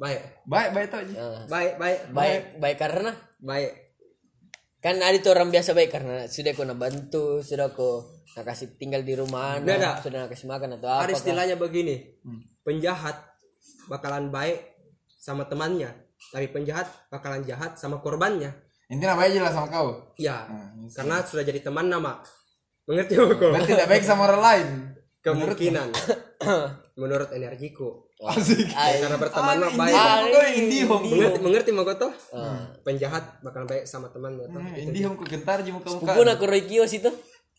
Baik, 0.01 0.21
Baik, 0.49 0.69
baik 0.73 0.89
aja. 0.97 1.13
Nah, 1.13 1.45
baik, 1.45 1.73
baik, 1.77 1.99
baik, 2.09 2.41
baik 2.57 2.77
karena 2.81 3.11
baik. 3.37 3.71
Kan 4.81 4.97
ada 4.97 5.13
tuh 5.17 5.31
orang 5.31 5.47
biasa 5.47 5.71
baik 5.71 5.89
karena 5.89 6.25
sudah 6.25 6.51
kau 6.51 6.65
nak 6.65 6.75
bantu, 6.75 7.39
sudah 7.39 7.69
kau 7.69 8.01
nak 8.33 8.43
kasih 8.43 8.73
tinggal 8.75 9.01
di 9.01 9.13
rumah, 9.13 9.61
Nggak 9.61 9.77
ada. 9.77 9.91
sudah 10.01 10.17
nak 10.19 10.29
kasih 10.29 10.47
makan 10.47 10.69
atau 10.75 10.89
apa. 10.89 11.01
Ada 11.05 11.13
istilahnya 11.15 11.55
begini, 11.55 11.95
Hmm. 12.21 12.41
penjahat 12.61 13.15
bakalan 13.85 14.27
baik 14.27 14.57
sama 15.15 15.45
temannya, 15.45 15.93
tapi 16.29 16.49
penjahat 16.49 16.89
bakalan 17.07 17.45
jahat 17.45 17.77
sama 17.77 18.01
korbannya. 18.01 18.49
Intinya 18.89 19.15
baik 19.15 19.31
aja 19.31 19.39
lah 19.45 19.53
sama 19.53 19.67
kau. 19.69 19.87
Ya, 20.17 20.49
Hmm, 20.49 20.89
karena 20.91 21.21
sudah 21.21 21.43
jadi 21.43 21.61
teman 21.61 21.87
nama. 21.87 22.19
Mengerti 22.83 23.13
kok? 23.13 23.37
Berarti 23.37 23.71
tidak 23.71 23.87
baik 23.87 24.03
sama 24.03 24.25
orang 24.25 24.41
lain. 24.41 24.67
Kemungkinan. 25.21 25.87
menurut 26.93 27.29
energiku 27.31 28.03
Asik. 28.21 28.69
Ay, 28.71 29.01
karena 29.01 29.17
berteman 29.17 29.57
mah 29.59 29.71
baik 29.73 29.97
Indihome 30.55 31.05
mengerti 31.09 31.39
mengerti 31.39 31.69
mau 31.71 31.81
kau 31.83 31.97
toh 31.99 32.13
Ah. 32.31 32.69
penjahat 32.81 33.41
bakal 33.41 33.63
baik 33.63 33.83
sama 33.83 34.07
temannya 34.07 34.45
toh 34.45 34.57
Hmm, 34.57 34.77
Indihome 34.77 35.15
ku 35.15 35.25
gentar 35.25 35.57
aja 35.57 35.71
muka-muka. 35.71 36.05
Pupun 36.07 36.27
aku 36.27 36.43
Roy 36.45 36.63
Kios 36.63 36.91
itu 36.91 37.09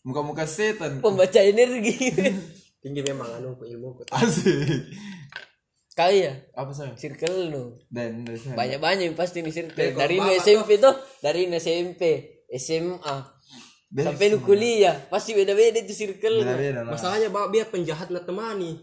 Muka-muka 0.01 0.43
setan. 0.45 0.99
pembaca 0.99 1.39
energi. 1.39 1.95
tinggi 2.83 2.99
memang 3.01 3.27
anu 3.33 3.53
ku 3.53 3.63
ilmu 3.63 3.91
ku 3.93 4.01
Asik. 4.09 4.87
Kau 5.93 6.09
ya, 6.09 6.33
Apa 6.51 6.73
saya? 6.73 6.91
circle 6.93 7.47
nu. 7.47 7.77
Dan. 7.85 8.25
Banyak-banyak 8.25 9.03
yang 9.05 9.15
pasti 9.15 9.39
nih 9.39 9.53
circle. 9.53 9.93
Dari 9.93 10.17
SMP 10.37 10.75
tuh, 10.77 10.89
dari 11.19 11.45
SMP, 11.53 12.01
SMA, 12.49 13.15
sampai 13.93 14.25
nu 14.27 14.41
kuliah, 14.41 14.97
pasti 15.05 15.31
beda-beda 15.31 15.77
itu 15.77 15.93
circle. 15.93 16.41
nu. 16.41 16.49
Beda-beda 16.49 16.81
lah. 16.81 16.89
masalahnya 16.89 17.29
bawa 17.29 17.45
biar 17.47 17.69
penjahat 17.69 18.09
na 18.09 18.17
temani 18.19 18.81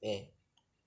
Eh, 0.00 0.20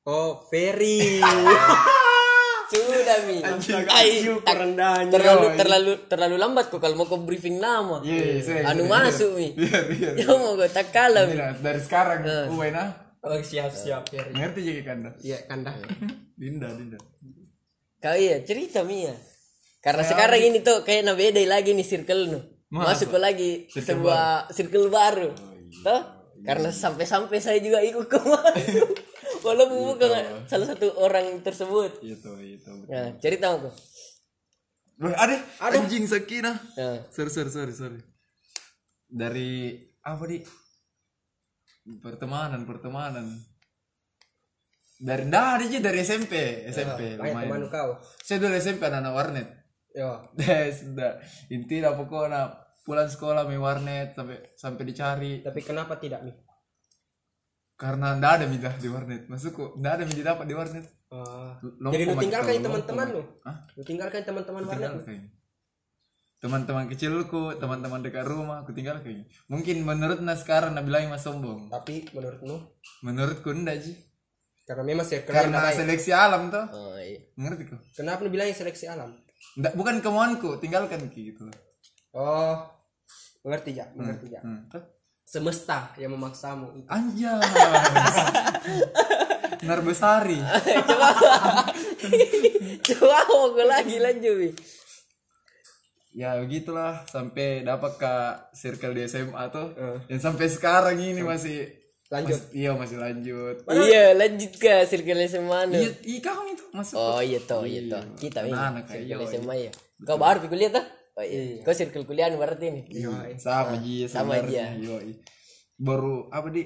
oh 0.09 0.41
Ferry 0.49 1.21
sudah 2.73 3.17
mi. 3.29 3.37
Ay, 3.85 4.25
tak- 4.41 4.57
rendahnya 4.57 5.13
terlalu 5.13 5.45
terlalu 5.53 5.93
terlalu 6.09 6.35
lambat 6.41 6.73
kok 6.73 6.81
kalau 6.81 6.97
mau 6.97 7.05
kau 7.05 7.21
briefing 7.21 7.61
nama. 7.61 8.01
Iya, 8.01 8.17
iya, 8.17 8.41
saya- 8.41 8.65
Anu 8.73 8.89
iya, 8.89 8.91
masuk 8.91 9.29
mi. 9.37 9.53
Ya 10.19 10.25
mau 10.33 10.57
kau 10.57 10.65
tak 10.65 10.89
kalah 10.89 11.29
dari 11.53 11.81
sekarang. 11.81 12.25
Uwe 12.49 12.73
nah. 12.73 12.89
oh 13.23 13.39
siap 13.39 13.71
siap 13.71 14.09
Ferry 14.09 14.35
Ngerti 14.35 14.59
jadi 14.67 14.81
kanda. 14.83 15.09
iya 15.21 15.39
kanda 15.45 15.71
Dinda, 16.35 16.67
Dinda. 16.73 16.97
Kau 18.01 18.17
iya 18.17 18.41
cerita 18.41 18.81
mi 18.81 19.05
ya. 19.05 19.13
Karena 19.79 20.01
sekarang 20.01 20.41
ini 20.41 20.59
tuh 20.65 20.81
kayak 20.81 21.13
beda 21.13 21.39
lagi 21.45 21.77
nih 21.77 21.85
circle 21.85 22.33
nu. 22.33 22.39
Masuk 22.73 23.13
lagi 23.15 23.69
sebuah 23.69 24.49
circle 24.49 24.89
baru. 24.89 25.29
Toh? 25.85 26.01
Karena 26.43 26.69
sampai-sampai 26.69 27.39
saya 27.39 27.59
juga 27.63 27.79
ikut 27.79 28.05
ke 28.07 28.19
masuk. 28.19 28.89
Walaupun 29.47 29.95
bukan 29.95 30.11
salah 30.47 30.67
satu 30.67 30.91
orang 30.99 31.39
tersebut. 31.43 31.99
Itu, 32.03 32.35
itu. 32.39 32.71
Nah, 32.87 33.15
cerita 33.19 33.55
aku. 33.55 33.71
Loh, 35.03 35.11
ada, 35.15 35.35
anjing 35.59 36.07
Sakina. 36.07 36.55
Nah, 36.77 36.99
Sorry, 37.11 37.31
sorry, 37.31 37.51
sorry, 37.51 37.73
sorry. 37.75 37.99
Dari 39.11 39.75
apa 40.03 40.23
di? 40.27 40.39
Pertemanan, 41.99 42.63
pertemanan. 42.63 43.27
Dari 45.03 45.27
dah 45.27 45.59
ada 45.59 45.65
aja 45.67 45.83
dari 45.83 45.99
SMP, 45.99 46.63
SMP 46.71 47.19
teman 47.19 47.43
lumayan. 47.43 47.67
kau 47.67 47.99
Saya 48.23 48.39
dulu 48.39 48.55
SMP 48.55 48.87
anak-anak 48.87 49.11
warnet. 49.11 49.47
yo 49.99 50.31
Des, 50.39 50.87
dah. 50.95 51.19
Intinya 51.51 51.91
pokoknya 51.99 52.55
pulang 52.83 53.07
sekolah 53.07 53.47
main 53.47 53.63
warnet 53.63 54.13
sampai 54.13 54.37
sampai 54.55 54.83
dicari. 54.83 55.33
Tapi 55.39 55.59
kenapa 55.63 55.95
tidak 55.97 56.23
mi? 56.27 56.31
Karena 57.79 58.15
ndak 58.15 58.31
ada 58.39 58.45
midah 58.45 58.75
di 58.77 58.87
warnet. 58.91 59.27
Maksudku 59.31 59.79
ndak 59.79 59.91
ada 59.99 60.03
midah 60.03 60.25
dapat 60.35 60.45
di 60.45 60.55
warnet. 60.55 60.85
Ah, 61.13 61.57
Lompo 61.61 61.93
jadi 61.95 62.03
lu 62.09 62.15
tinggalkan 62.19 62.53
teman-teman 62.59 63.07
lu? 63.11 63.23
Lu 63.79 63.81
tinggalkan 63.81 64.21
teman-teman 64.21 64.63
warnet 64.67 64.93
teman-teman 66.43 66.91
kecilku 66.91 67.55
teman-teman 67.55 68.03
dekat 68.03 68.27
rumah 68.27 68.67
aku 68.67 68.75
tinggal 68.75 68.99
kayaknya. 68.99 69.23
Mungkin 69.47 69.79
menurut 69.87 70.19
nah 70.19 70.35
sekarang 70.35 70.75
nah 70.75 70.83
bilang 70.83 71.07
mas 71.07 71.23
sombong. 71.23 71.71
Tapi 71.71 72.11
menurutmu? 72.11 72.59
Menurutku 73.07 73.55
enggak 73.55 73.79
sih 73.79 73.95
karena 74.63 74.83
memang 74.83 75.03
circle 75.03 75.35
karena 75.35 75.75
seleksi 75.75 76.15
alam 76.15 76.47
tuh 76.47 76.63
oh, 76.71 76.95
iya. 76.95 77.19
ngerti 77.35 77.63
kok? 77.67 77.79
Kenapa 77.99 78.23
lu 78.23 78.31
bilang 78.31 78.47
seleksi 78.51 78.91
alam? 78.91 79.11
Enggak 79.55 79.73
bukan 79.79 80.03
kemauanku 80.03 80.59
tinggalkan 80.59 81.07
gitu. 81.15 81.47
Oh 82.11 82.59
mengerti 83.43 83.75
ya 83.75 83.85
mengerti 83.93 84.27
ya 84.33 84.41
hmm. 84.41 84.71
Semesta 85.23 85.89
yang 85.97 86.13
memaksamu 86.13 86.85
anjay. 86.85 87.41
Narbesari 89.67 90.37
coba. 90.43 91.09
Coba 92.83 93.15
aku 93.23 93.63
lagi 93.63 93.97
lanjut 94.03 94.51
ya 96.13 96.37
begitulah. 96.37 97.01
Sampai 97.09 97.65
dapat 97.65 97.97
ke 97.97 98.13
circle 98.53 98.93
di 98.93 99.09
SMA 99.09 99.49
tuh. 99.49 99.73
Dan 100.05 100.19
sampai 100.21 100.45
sekarang 100.51 100.99
ini 101.01 101.25
masih 101.25 101.65
Lanjut. 102.13 102.37
mas- 102.37 102.53
iya 102.53 102.71
masih 102.77 102.97
lanjut. 103.01 103.55
Iya, 103.65 104.13
lanjut 104.13 104.53
ke 104.61 104.85
circle 104.85 105.25
SMA 105.25 105.59
nu. 105.65 105.81
iya 105.81 105.89
iya 106.05 106.19
kamu 106.21 106.53
itu 106.53 106.65
masuk 106.69 106.95
Oh 107.01 107.17
iya 107.25 107.41
toh, 107.41 107.65
iya 107.65 107.81
toh. 107.89 108.03
Kita 108.21 108.45
ini 108.45 108.53
circle. 108.85 109.25
SMA 109.25 109.55
ya. 109.57 109.71
Kau 110.05 110.21
baru 110.21 110.45
pergi 110.45 110.53
kuliah 110.53 110.71
tuh? 110.77 110.85
Oh 111.13 111.21
iya. 111.21 111.61
Kau 111.61 111.77
circle 111.77 112.09
kuliah 112.09 112.33
berarti 112.33 112.73
nih. 112.73 112.83
sama 113.37 113.77
ji 113.77 114.09
sama 114.09 114.41
yoi. 114.41 115.13
baru 115.77 116.29
apa 116.33 116.49
di 116.49 116.65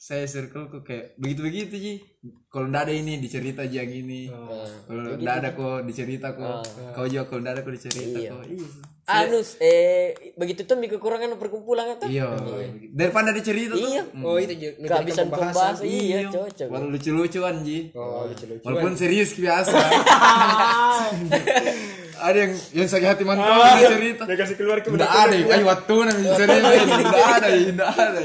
saya 0.00 0.24
circle 0.24 0.72
kok 0.72 0.82
kayak 0.84 1.16
begitu 1.16 1.40
begitu 1.44 1.74
ji. 1.76 1.94
Kalau 2.52 2.68
ndak 2.68 2.88
ada 2.88 2.92
ini 2.92 3.16
dicerita 3.20 3.64
aja 3.64 3.84
yang 3.84 3.92
ini 4.04 4.28
kalau 4.84 5.16
ndak 5.16 5.34
ada 5.40 5.48
kok 5.56 5.80
dicerita 5.88 6.36
kok. 6.36 6.60
Kau 6.92 7.08
juga 7.08 7.24
kalau 7.28 7.40
ndak 7.40 7.52
ada 7.56 7.60
kok 7.64 7.74
dicerita 7.76 8.18
kok. 8.20 8.44
Iya. 8.48 8.68
Anu 9.10 9.42
eh 9.58 10.14
begitu 10.38 10.62
tuh 10.68 10.78
kekurangan 10.78 11.34
perkumpulan 11.34 11.96
atau? 11.96 12.06
iya. 12.06 12.30
Daripada 12.92 13.32
dicerita 13.32 13.76
tuh. 13.76 13.80
Iya. 13.80 14.02
oh 14.20 14.36
itu 14.36 14.52
ju- 14.60 14.76
menjadikan 14.76 14.88
Kehabisan 14.88 15.26
pembahasan. 15.32 15.84
iya, 15.88 16.18
cocok. 16.28 16.68
Walau 16.68 16.88
lucu-lucuan 16.92 17.64
ji. 17.64 17.78
Oh 17.96 18.28
lucu-lucu 18.28 18.60
walaupun 18.60 18.92
serius 18.92 19.32
biasa 19.36 19.72
ada 22.20 22.38
yang 22.38 22.52
yang 22.76 22.88
sakit 22.88 23.08
hati 23.08 23.24
mantu 23.24 23.42
cerita. 23.88 24.22
Dia 24.28 24.36
kasih 24.36 24.56
keluar 24.60 24.78
ke 24.84 24.88
Nggak 24.92 25.10
ada, 25.10 25.36
ayo 25.36 25.64
waktu 25.64 25.94
nanti 26.06 26.22
cerita 26.36 26.54
Nggak 26.84 27.28
ada, 27.40 27.48
nggak 27.50 27.90
ada. 27.96 28.20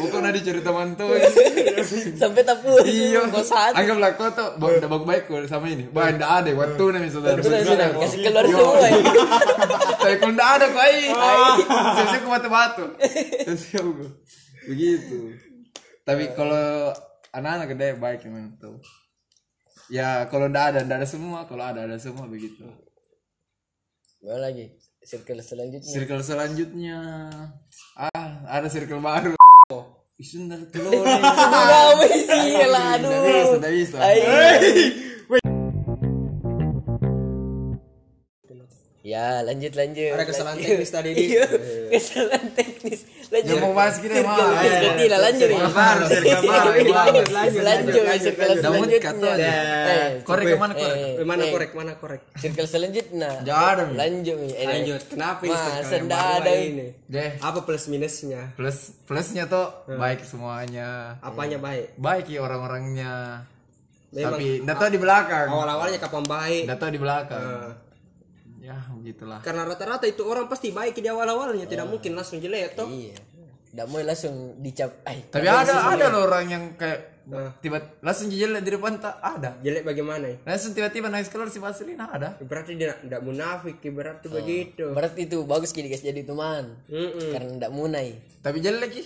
Pokoknya 0.00 0.30
di 0.32 0.40
cerita 0.40 0.70
mantu 0.72 1.06
Sampai 2.16 2.42
tak 2.46 2.64
puas. 2.64 2.86
Iya. 2.86 3.28
Kau 3.28 3.44
saat. 3.44 3.76
Anggaplah 3.76 4.16
kau 4.16 4.30
tuh 4.32 4.48
Udah 4.56 4.88
baik-baik 4.88 5.22
kau 5.28 5.42
sama 5.44 5.68
ini. 5.68 5.84
Bah, 5.90 6.08
nggak 6.14 6.30
ada, 6.30 6.50
waktu 6.56 6.84
nanti 6.94 7.08
saudara 7.12 7.36
kasih 7.42 8.18
keluar 8.24 8.44
semua. 8.46 8.76
ya. 8.80 9.00
Tapi 10.00 10.14
kalau 10.16 10.32
nggak 10.32 10.50
ada 10.56 10.64
kau 10.72 10.80
ai 10.80 10.98
Saya 11.98 12.18
ke 12.22 12.28
batu-batu. 12.30 12.84
Saya 13.58 13.80
Begitu. 14.70 15.18
Tapi 16.06 16.24
kalau 16.32 16.94
anak-anak 17.34 17.66
gede 17.76 17.88
baik 18.00 18.20
memang 18.26 18.56
tuh 18.56 18.80
Ya 19.90 20.24
kalau 20.30 20.46
nggak 20.46 20.64
ada, 20.74 20.78
nggak 20.86 20.98
ada 21.02 21.08
semua. 21.08 21.44
Kalau 21.50 21.64
ada, 21.66 21.84
ada 21.84 21.98
semua 21.98 22.24
begitu 22.30 22.64
Mana 24.20 24.36
lagi? 24.42 24.68
Circle 25.00 25.40
selanjutnya. 25.40 25.88
Circle 25.90 26.20
selanjutnya 26.20 26.98
Ah, 27.96 28.30
ada 28.46 28.68
circle 28.68 29.00
baru 29.00 29.32
Isun 30.20 30.44
dari 30.44 30.68
telur 30.68 31.00
Sudah 31.00 31.96
wis 32.04 32.28
iya 32.28 32.66
lah 32.68 33.00
aduh. 33.00 33.08
bisa, 33.24 33.56
nggak 33.56 33.72
bisa 33.72 33.96
Ya 39.00 39.40
lanjut 39.40 39.72
lanjut. 39.72 40.12
ada 40.12 40.22
kesalahan 40.22 40.60
Lanjut. 40.60 40.76
teknis 40.76 40.92
tadi 40.92 41.10
di 41.10 41.24
Iya, 41.32 41.44
kesalahan 41.90 42.46
teknis. 42.52 43.00
Lanjut. 43.30 43.54
Ya 43.54 43.62
mau 43.62 43.72
bahas 43.78 43.96
kita 44.02 44.26
mah 44.26 44.34
Circle 44.58 44.94
tidak 44.98 45.20
lanjut. 45.22 45.48
Lanjut, 45.54 45.70
lanjut, 45.70 47.26
lanjut, 47.30 47.62
lanjut, 47.62 48.22
circle 48.26 48.54
selanjutnya. 48.58 49.34
Eh, 49.86 50.08
Korek 50.26 50.44
ke 50.50 50.56
mana 50.58 50.72
korek? 50.74 50.98
eh, 50.98 51.26
mana 51.26 51.42
eh, 51.46 51.50
korek 51.54 51.70
mana 51.78 51.92
korek? 51.94 52.22
Circle 52.34 52.66
selanjutnya. 52.66 53.30
Jangan. 53.46 53.94
Lanjut. 53.94 54.38
Eh, 54.50 54.66
lanjut. 54.66 55.02
Kenapa 55.14 55.42
ndak 55.46 55.62
baru? 56.02 56.42
ada 56.42 56.52
ini. 56.58 56.86
Deh. 57.06 57.30
Apa 57.38 57.58
plus 57.62 57.86
minusnya? 57.86 58.50
Plus 58.58 58.98
Plusnya 59.06 59.46
tuh 59.46 59.86
Baik 59.86 60.26
semuanya. 60.26 61.18
Apanya 61.22 61.62
baik? 61.62 61.94
Baik 61.98 62.26
ya 62.30 62.42
orang-orangnya. 62.42 63.46
Memang 64.10 64.42
Tapi 64.42 64.46
nggak 64.66 64.76
tahu 64.78 64.90
di 64.90 64.98
belakang. 64.98 65.46
Awal-awalnya 65.54 65.98
kapan 66.02 66.24
baik? 66.26 66.62
Nggak 66.66 66.78
tahu 66.82 66.90
di 66.90 67.00
belakang. 67.00 67.42
Eh, 67.46 67.70
Ya 68.60 68.76
begitulah 68.90 69.40
karena 69.40 69.64
rata-rata 69.64 70.04
itu 70.04 70.20
orang 70.22 70.44
pasti 70.44 70.68
baik 70.68 70.94
di 70.94 71.06
awal-awalnya 71.06 71.64
tidak 71.64 71.86
mungkin 71.86 72.12
langsung 72.12 72.38
jelek 72.38 72.74
toh 72.74 72.86
Iya. 72.86 73.16
Nggak 73.70 73.86
mau 73.86 74.02
langsung 74.02 74.34
dicap. 74.58 74.90
Ay, 75.02 75.22
Tapi 75.24 75.46
ada 75.46 75.70
ada 75.88 76.06
loh 76.08 76.24
orang 76.24 76.44
yang 76.46 76.64
kayak 76.74 77.08
Nah. 77.22 77.54
tiba 77.56 77.78
langsung 78.00 78.26
jelek 78.26 78.58
di 78.60 78.70
depan 78.70 78.98
tak 78.98 79.14
ada. 79.16 79.54
jelek 79.60 79.80
bagaimana 79.82 80.26
ya 80.26 80.36
Langsung 80.42 80.74
tiba-tiba 80.74 81.06
naik 81.06 81.30
keluar 81.30 81.46
si 81.46 81.56
Vaselina 81.56 82.10
ada. 82.10 82.34
berarti 82.36 82.74
dia 82.74 82.96
tidak 82.96 83.22
munafik 83.22 83.78
berarti 83.86 84.26
begitu 84.26 84.90
Berarti 84.90 85.20
itu 85.24 85.38
bagus 85.44 85.70
kini 85.70 85.86
guys 85.86 86.02
jadi 86.02 86.20
teman. 86.20 86.74
Mm-mm. 86.84 87.30
Karena 87.30 87.50
nggak 87.56 87.70
munai. 87.70 88.18
Tapi 88.36 88.58
jelek 88.58 88.80
lagi. 88.82 89.02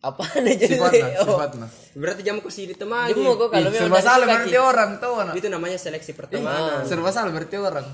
Apa 0.00 0.22
aja 0.38 0.54
Sifatnya, 0.64 1.06
Oh. 1.18 1.26
sifatnya. 1.28 1.66
berarti 1.92 2.20
jam 2.20 2.38
kasih 2.38 2.64
ditemani 2.68 3.10
Cuma 3.12 3.34
kok 3.36 3.48
kalau 3.50 3.68
memang 3.68 3.82
serba 3.86 4.00
salah 4.00 4.26
berarti 4.28 4.56
orang 4.56 4.90
tuh 4.96 5.14
anak. 5.16 5.34
itu 5.34 5.46
namanya 5.46 5.76
seleksi 5.76 6.12
pertemanan 6.12 6.82
Serba 6.82 7.10
salah 7.10 7.30
berarti 7.30 7.54
orang. 7.56 7.86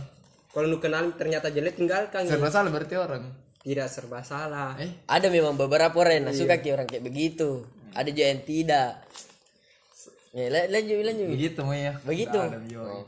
Kalau 0.49 0.67
lu 0.67 0.79
kenal 0.79 1.13
ternyata 1.13 1.49
jelek 1.49 1.75
tinggalkan 1.75 2.25
Serba 2.25 2.49
salah 2.49 2.69
berarti 2.69 2.95
orang. 2.95 3.25
tidak 3.59 3.87
serba 3.87 4.21
salah 4.23 4.73
Eh, 4.77 5.05
Ada 5.07 5.29
memang 5.29 5.55
beberapa 5.55 5.93
orang 5.95 6.15
yang 6.19 6.27
Iya. 6.27 6.39
suka 6.39 6.57
kayak 6.57 6.75
orang 6.75 6.89
kayak 6.89 7.05
begitu. 7.05 7.67
Ada 7.91 8.09
juga 8.09 8.27
yang 8.27 8.43
tidak. 8.43 8.91
Ya, 10.31 10.47
la- 10.47 10.69
lanjut 10.71 10.97
lanjut. 11.03 11.27
begitu 11.29 11.59
mau 11.61 11.73
ya. 11.73 11.93
Begitu. 12.01 12.37
Oh. 12.77 13.05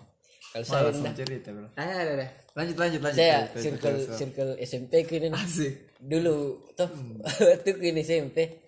Kalau 0.50 0.64
saya 0.64 0.90
mau 0.90 1.12
cerita 1.12 1.48
bro. 1.48 1.68
eh 1.70 1.86
ada 1.94 2.12
ada 2.14 2.26
Lanjut 2.50 2.76
lanjut 2.76 3.00
lanjut. 3.00 3.14
saya 3.14 3.46
circle 3.54 3.98
circle 4.10 4.52
SMP 4.58 5.06
kini 5.06 5.30
Asik. 5.30 5.94
dulu 5.96 6.36
tuh 6.74 6.90
Hmm. 6.90 7.22
waktu 7.54 7.70
kini 7.72 8.02
SMP 8.02 8.58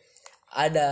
ada 0.48 0.86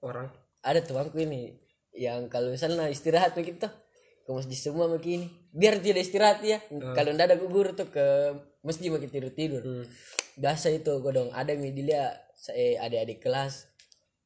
orang 0.00 0.26
ada 0.60 0.80
temanku 0.80 1.14
ini 1.16 1.54
yang 1.94 2.26
kalau 2.26 2.50
misalnya 2.50 2.90
istirahat 2.90 3.32
begitu 3.32 3.70
ke 4.18 4.30
masjid 4.30 4.58
semua 4.60 4.90
begini 4.90 5.30
biar 5.58 5.82
tidak 5.82 6.06
istirahat 6.06 6.38
ya. 6.46 6.62
Kalau 6.70 7.10
ndak 7.10 7.34
ada 7.34 7.36
gugur 7.36 7.74
tuh 7.74 7.90
ke 7.90 8.06
masjid 8.62 8.94
makin 8.94 9.10
tidur 9.10 9.34
tidur. 9.34 9.62
Biasa 10.38 10.70
itu 10.70 11.02
godong 11.02 11.34
ada 11.34 11.50
mi 11.58 11.74
dilihat 11.74 12.14
saya 12.38 12.86
adik-adik 12.86 13.18
kelas 13.18 13.66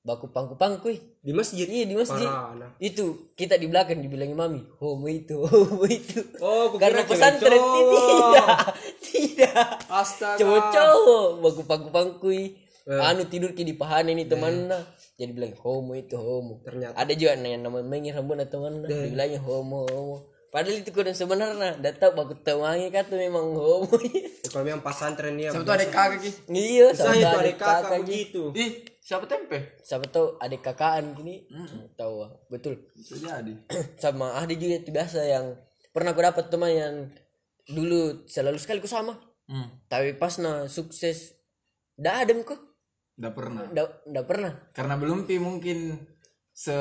baku 0.05 0.29
pangku 0.29 0.61
pangku 0.61 0.93
di 1.25 1.33
masjid? 1.33 1.65
Iya 1.65 1.89
di 1.89 1.97
masjid. 1.97 2.29
Parah, 2.29 2.53
nah. 2.59 2.71
itu 2.83 3.33
kita 3.33 3.57
di 3.57 3.71
belakang 3.71 4.03
dibilangin 4.05 4.37
mami 4.37 4.61
homo 4.77 5.09
itu 5.09 5.41
homo 5.41 5.89
itu. 5.89 6.21
Oh, 6.45 6.77
karena 6.77 7.09
pesantren. 7.09 7.57
cowok. 7.57 7.81
tidak 9.09 9.33
tidak. 9.33 9.65
Astaga. 9.89 10.37
Cowok-cowok 10.37 11.27
baku 11.41 11.63
pangku 11.65 11.89
pangkui 11.89 12.63
Eh. 12.83 12.99
anu 12.99 13.31
tidur 13.31 13.55
ki 13.55 13.63
di 13.63 13.79
pahan 13.79 14.11
ini 14.11 14.27
temanna 14.27 14.75
jadi 15.15 15.31
bilang 15.31 15.55
homo 15.63 15.95
itu 15.95 16.19
homo. 16.19 16.59
Ternyata. 16.67 16.99
ada 16.99 17.13
juga 17.15 17.39
yang 17.39 17.63
nama 17.63 17.79
mengi 17.79 18.11
rambutnya 18.11 18.51
temanna 18.51 18.91
dibilangnya 18.91 19.39
homo 19.39 19.87
homo 19.87 20.17
padahal 20.53 20.85
itu 20.85 20.93
kodong 20.93 21.17
sebenarnya. 21.17 21.81
Dah 21.81 21.93
tahu 21.97 22.13
baku 22.13 22.37
temangi 22.45 22.93
kata 22.93 23.17
memang 23.17 23.57
homo. 23.57 23.89
Ya, 24.05 24.29
kalau 24.53 24.65
memang 24.69 24.85
pesantren 24.85 25.41
ya 25.41 25.49
siapa 25.49 25.65
tuh 25.65 25.75
ada 25.75 25.87
kakak 25.89 26.19
ki 26.21 26.31
iya 26.53 26.87
saya 26.93 27.09
sama 27.09 27.17
itu 27.17 27.25
adik 27.25 27.41
ada 27.41 27.53
kakak 27.57 27.81
kakak 27.81 28.01
gitu 28.05 28.43
begitu. 28.53 28.61
Ih 28.61 28.73
siapa 29.01 29.25
tempe 29.25 29.59
siapa 29.81 30.05
tahu 30.13 30.27
adik 30.37 30.61
kakaan 30.61 31.05
gini? 31.17 31.49
Tahu 31.97 32.15
ah. 32.21 32.31
betul. 32.53 32.77
Bisa 32.93 33.17
jadi. 33.17 33.57
Sama 34.03 34.37
ada 34.37 34.53
juga 34.53 34.77
itu 34.77 34.93
biasa 34.93 35.25
yang 35.25 35.57
pernah 35.97 36.13
aku 36.13 36.21
dapat 36.21 36.45
teman 36.53 36.71
yang 36.71 36.95
dulu 37.73 38.29
selalu 38.29 38.61
sekali 38.61 38.85
ku 38.85 38.91
sama. 38.91 39.17
Hmm. 39.43 39.69
tapi 39.91 40.15
pas 40.17 40.39
na 40.39 40.71
sukses 40.71 41.35
dah 41.99 42.23
adem 42.23 42.47
kok. 42.47 42.61
Udah 43.19 43.33
pernah. 43.35 43.67
Ndak 44.07 44.27
pernah. 44.29 44.53
Karena 44.73 44.95
belum 44.97 45.29
pi 45.29 45.37
mungkin 45.43 45.99
se 46.55 46.73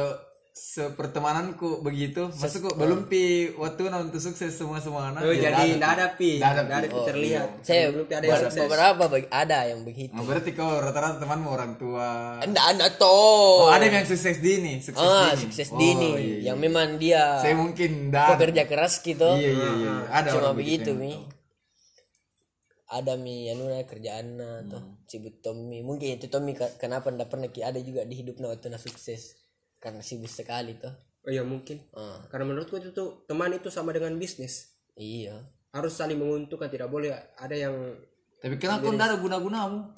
sepertemananku 0.51 1.79
begitu. 1.79 2.27
Maksudku 2.27 2.75
belum 2.75 3.07
pi 3.07 3.55
waktu 3.55 3.87
untuk 3.87 4.19
sukses 4.19 4.51
semua 4.51 4.83
semua 4.83 5.07
anak 5.07 5.23
oh, 5.23 5.31
Ya, 5.31 5.47
jadi 5.47 5.79
nggak 5.79 5.91
ada 5.95 6.07
pi. 6.19 6.43
Nggak 6.43 6.51
ada 6.51 6.61
ada 6.67 6.87
pi. 6.87 6.91
pi 6.91 6.99
terlihat. 7.07 7.47
saya 7.63 7.83
belum 7.87 8.05
ada 8.11 8.25
yang 8.27 8.43
sukses. 8.43 8.59
beberapa 8.67 9.03
bagi- 9.07 9.31
ada 9.31 9.57
yang 9.71 9.81
begitu. 9.87 10.11
Oh, 10.19 10.27
berarti 10.27 10.51
kau 10.51 10.67
rata-rata 10.83 11.23
temanmu 11.23 11.47
orang 11.47 11.71
tua. 11.79 12.35
Ndak 12.43 12.65
ada 12.75 12.87
toh. 12.99 13.67
Oh 13.67 13.71
ada 13.71 13.87
yang 13.87 14.03
sukses 14.03 14.43
dini 14.43 14.83
sukses 14.83 14.99
ah 14.99 15.31
dini 15.31 15.39
sukses 15.39 15.67
Oh, 15.71 15.79
dini 15.79 16.09
iya, 16.11 16.19
iya. 16.19 16.37
yang 16.51 16.57
memang 16.59 16.99
dia 16.99 17.39
saya 17.39 17.55
mungkin 17.55 18.11
dah 18.11 18.35
pekerja 18.35 18.63
keras 18.67 18.99
gitu. 18.99 19.23
Iya 19.39 19.49
iya 19.55 19.69
iya. 19.79 19.93
Ada 20.11 20.35
cuma 20.35 20.51
orang 20.51 20.59
begitu 20.59 20.91
mi. 20.91 21.15
ada 22.91 23.15
mi 23.15 23.47
anu 23.47 23.71
na 23.71 23.87
kerjaan 23.87 24.35
na 24.35 24.67
toh 24.67 24.83
Hmm. 24.83 24.99
sibuk 25.07 25.39
Tommy. 25.39 25.79
Mungkin 25.79 26.19
itu 26.19 26.27
Tommy 26.27 26.59
kenapa 26.75 27.07
ndak 27.07 27.31
pernah 27.31 27.47
ada 27.47 27.79
juga 27.79 28.03
di 28.03 28.19
hidupnya 28.19 28.51
waktu 28.51 28.67
na 28.67 28.75
sukses 28.75 29.40
karena 29.81 30.05
sibuk 30.05 30.29
sekali 30.29 30.77
toh 30.77 31.11
oh 31.25 31.29
iya 31.29 31.43
mungkin. 31.45 31.81
Ah. 31.93 32.21
Karena 32.29 32.49
menurutku 32.49 32.77
itu 32.81 32.93
tuh 32.93 33.25
teman 33.29 33.53
itu 33.53 33.69
sama 33.69 33.93
dengan 33.93 34.13
bisnis. 34.17 34.73
Iya. 34.97 35.37
Harus 35.71 35.95
saling 35.95 36.19
menguntungkan 36.19 36.67
tidak 36.67 36.91
boleh 36.91 37.13
ada 37.37 37.55
yang 37.55 37.95
tapi 38.41 38.57
kenapa 38.57 38.81
kau 38.81 38.97
nggak 38.97 39.13
ada 39.13 39.17
guna-gunamu. 39.21 39.85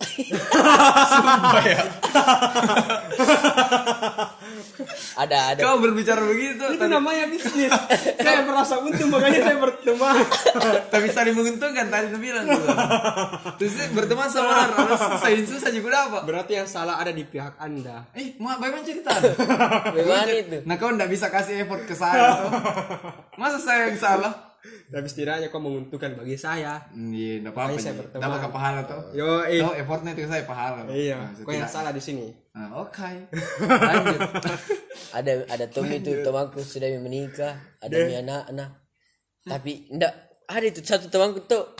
Ada 5.13 5.53
ada. 5.53 5.61
Kau 5.61 5.77
berbicara 5.77 6.21
begitu. 6.25 6.63
Itu 6.73 6.85
namanya 6.89 7.29
bisnis. 7.29 7.69
Saya 8.25 8.41
merasa 8.43 8.81
untung 8.81 9.13
makanya 9.13 9.45
saya 9.45 9.57
berteman. 9.61 10.25
Tapi 10.93 11.07
saling 11.13 11.35
menguntungkan 11.37 11.87
tadi 11.87 12.09
tu 12.09 12.17
bilang. 12.17 12.45
Terus 13.61 13.73
berteman 13.93 14.27
sama 14.29 14.49
orang 14.49 14.71
harus 14.73 14.99
susah 14.99 15.29
susah 15.45 15.69
juga 15.69 15.89
dapat 16.03 16.21
berarti 16.25 16.53
yang 16.57 16.69
salah 16.69 16.97
ada 16.97 17.13
di 17.13 17.23
pihak 17.23 17.61
anda. 17.61 18.09
Eh 18.17 18.33
mau 18.41 18.57
bagaimana 18.57 18.85
cerita 18.85 19.13
bagaimana 19.93 20.31
itu? 20.33 20.57
nah 20.65 20.75
kau 20.81 20.89
nggak 20.89 21.11
bisa 21.11 21.29
kasih 21.29 21.65
effort 21.65 21.85
ke 21.85 21.93
saya 21.93 22.41
tuh. 22.41 22.51
Masa 23.37 23.57
saya 23.61 23.93
yang 23.93 23.99
salah 24.01 24.52
tapi 24.63 25.07
setidaknya 25.11 25.51
kau 25.51 25.59
menguntungkan 25.59 26.15
bagi 26.15 26.39
saya. 26.39 26.79
Iya 26.95 27.43
nggak 27.43 27.51
apa-apa 27.51 27.75
saya 27.75 27.93
Ji. 27.93 27.99
berteman. 27.99 28.23
dapat 28.23 28.39
ke 28.39 28.49
pahala 28.55 28.81
tuh 28.87 29.01
yo 29.11 29.43
eh 29.43 29.59
Tahu 29.59 29.73
effortnya 29.75 30.11
itu 30.15 30.23
saya 30.23 30.43
pahala 30.47 30.87
iya 30.87 31.19
Nah, 31.19 31.43
kau 31.43 31.51
yang 31.51 31.67
salah 31.67 31.91
di 31.91 31.99
sini. 31.99 32.31
Nah, 32.55 32.79
oke. 32.79 33.09
Lanjut. 33.91 34.19
Ada 35.11 35.31
ada 35.51 35.65
Tommy 35.67 35.99
itu 35.99 36.23
temanku 36.23 36.63
sudah 36.63 36.87
menikah 37.03 37.59
ada 37.83 37.95
mi 38.07 38.13
anak-anak 38.15 38.69
tapi 39.43 39.71
ndak 39.91 40.13
ada 40.47 40.65
itu 40.65 40.79
satu 40.79 41.11
temanku 41.11 41.43
tuh 41.43 41.75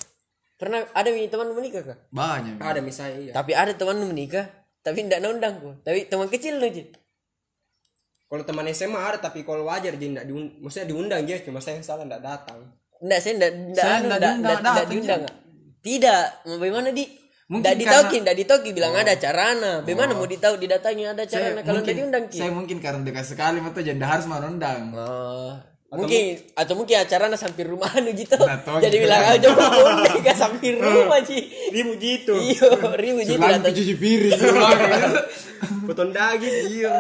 pernah 0.60 0.84
ada 0.92 1.08
mi 1.16 1.32
teman 1.32 1.56
menikah 1.56 1.88
kah? 1.88 1.98
Banyak. 2.12 2.60
Ada 2.60 2.84
misalnya 2.84 3.18
iya. 3.20 3.32
Tapi 3.32 3.56
ada 3.56 3.72
teman 3.72 4.04
menikah 4.04 4.44
tapi 4.84 5.08
ndak 5.08 5.24
nondang 5.24 5.56
kok 5.64 5.88
tapi 5.88 6.12
teman 6.12 6.28
kecil 6.28 6.60
loh 6.60 6.68
Ji. 6.68 6.84
Kalau 8.34 8.50
teman 8.50 8.66
SMA 8.74 8.98
ada 8.98 9.22
tapi 9.22 9.46
kalau 9.46 9.70
wajar 9.70 9.94
jadi 9.94 10.10
nggak 10.10 10.26
diundang. 10.26 10.58
Maksudnya 10.66 10.90
diundang 10.90 11.22
dia 11.22 11.38
cuma 11.46 11.62
saya 11.62 11.78
yang 11.78 11.86
salah 11.86 12.02
nggak 12.10 12.24
datang. 12.26 12.66
Ndak 13.06 13.20
saya 13.22 13.34
ndak 13.38 13.52
ndak 13.54 13.86
Saya 13.86 13.94
anu, 14.02 14.90
diundang, 14.90 15.22
tidak. 15.86 16.24
Mau 16.50 16.58
bagaimana 16.58 16.90
di? 16.90 17.06
Mungkin 17.54 17.62
ndak 17.62 17.76
ditoki 17.78 18.18
ndak 18.26 18.36
ditoki. 18.42 18.70
Bilang 18.74 18.98
ada 18.98 19.14
carana. 19.22 19.86
Bagaimana 19.86 20.18
mau 20.18 20.26
ditahu 20.26 20.58
didatangi 20.58 21.06
ada 21.06 21.30
carana? 21.30 21.62
Kalau 21.62 21.86
mungkin, 21.86 21.94
diundang 21.94 22.26
ki. 22.26 22.42
saya 22.42 22.50
mungkin 22.50 22.78
karena 22.82 23.06
dekat 23.06 23.26
sekali 23.30 23.62
mah 23.62 23.70
tuh 23.70 23.86
jadi 23.86 24.02
harus 24.02 24.26
mau 24.26 24.42
undang 24.42 24.82
Oh, 25.94 26.02
mungkin 26.02 26.34
atau 26.58 26.74
mungkin 26.74 27.06
acaranya 27.06 27.38
sampir 27.38 27.70
rumah 27.70 27.94
anu 27.94 28.18
gitu. 28.18 28.34
Jadi 28.34 28.98
gitu. 28.98 29.06
bilang 29.06 29.30
aja 29.30 29.46
mau 29.54 29.78
gak 30.26 30.38
sampir 30.42 30.74
rumah 30.82 31.22
Ci. 31.22 31.70
ribu 31.70 32.02
gitu. 32.02 32.34
Iyo, 32.34 32.98
ribu 32.98 33.22
gitu 33.22 33.38
Lagi 33.38 33.62
datang. 33.62 33.78
cuci 33.78 33.94
piring. 33.94 34.42
Potong 35.86 36.10
daging 36.10 36.82
iya 36.82 36.98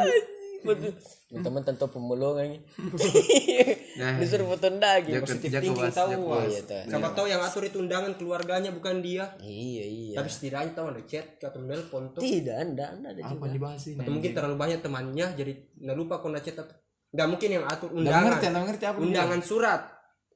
Teman 1.33 1.61
tentu 1.61 1.85
pemulungan. 1.87 2.55
Nah. 3.93 4.17
Disuruh 4.17 4.49
potong 4.49 4.81
daging. 4.81 5.21
Jago- 5.21 5.29
positif 5.29 5.49
thinking 5.53 5.77
was, 5.77 5.93
tahu. 5.93 6.09
Iya, 6.49 6.81
siapa 6.89 7.13
tahu 7.13 7.29
yang 7.29 7.45
atur 7.45 7.61
itu 7.61 7.77
undangan 7.77 8.17
keluarganya 8.17 8.73
bukan 8.73 9.05
dia 9.05 9.29
Iya, 9.37 9.85
iya. 9.85 10.13
tapi 10.17 10.33
setidaknya 10.33 10.73
tahu 10.73 10.85
ada 10.89 11.01
chat 11.05 11.37
atau 11.37 11.61
nelpon 11.61 12.09
tuh 12.09 12.25
Tidak, 12.25 12.57
anda, 12.57 12.89
anda 12.89 13.13
ada 13.13 13.21
apa 13.21 13.37
juga. 13.37 13.53
dibahas 13.53 13.85
ini 13.85 14.01
mungkin 14.01 14.33
terlalu 14.33 14.57
banyak 14.57 14.79
temannya 14.81 15.27
jadi 15.37 15.53
nggak 15.77 15.93
lupa 15.93 16.17
kau 16.17 16.33
chat 16.33 16.57
atau 16.57 16.73
nggak 17.13 17.27
mungkin 17.29 17.49
yang 17.53 17.65
atur 17.69 17.89
undangan 17.93 18.33
ngerti 18.33 18.47
ngerti 18.49 18.85
apa 18.89 18.97
undangan 18.97 19.41
surat 19.45 19.81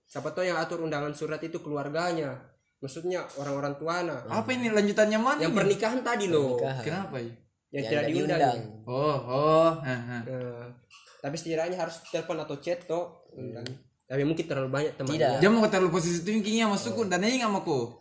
siapa 0.06 0.30
tahu 0.30 0.46
yang 0.46 0.62
atur 0.62 0.78
undangan 0.86 1.13
surat 1.18 1.42
itu 1.42 1.58
keluarganya 1.58 2.38
maksudnya 2.78 3.26
orang-orang 3.42 3.74
tuana 3.82 4.22
apa 4.30 4.50
ini 4.54 4.70
lanjutannya 4.70 5.18
mana 5.18 5.42
yang 5.42 5.58
pernikahan 5.58 6.06
tadi 6.06 6.30
loh 6.30 6.62
Pernikahan. 6.62 6.84
kenapa 6.86 7.18
ya 7.26 7.34
yang 7.78 7.86
Yang 7.86 7.86
tidak 7.86 8.02
nggak 8.02 8.10
diundang 8.10 8.40
diundang. 8.42 8.60
oh 8.88 9.18
oh 9.24 9.70
hah, 9.78 10.02
hah. 10.02 10.22
Nah, 10.24 10.66
tapi 11.20 11.36
setidaknya 11.36 11.78
harus 11.78 12.02
telepon 12.04 12.38
atau 12.40 12.58
chat 12.58 12.82
toh 12.84 13.06
undang. 13.32 13.66
tapi 14.04 14.24
mungkin 14.24 14.44
terlalu 14.44 14.70
banyak 14.72 14.94
temannya 14.96 15.20
Tidak. 15.20 15.34
Jangan 15.40 15.56
mau 15.58 15.68
terlalu 15.68 15.92
positif 15.92 16.24
thinkingnya 16.24 16.66
masukku 16.66 17.04
dan 17.06 17.20
ini 17.22 17.38
sama 17.38 17.60
aku. 17.60 18.00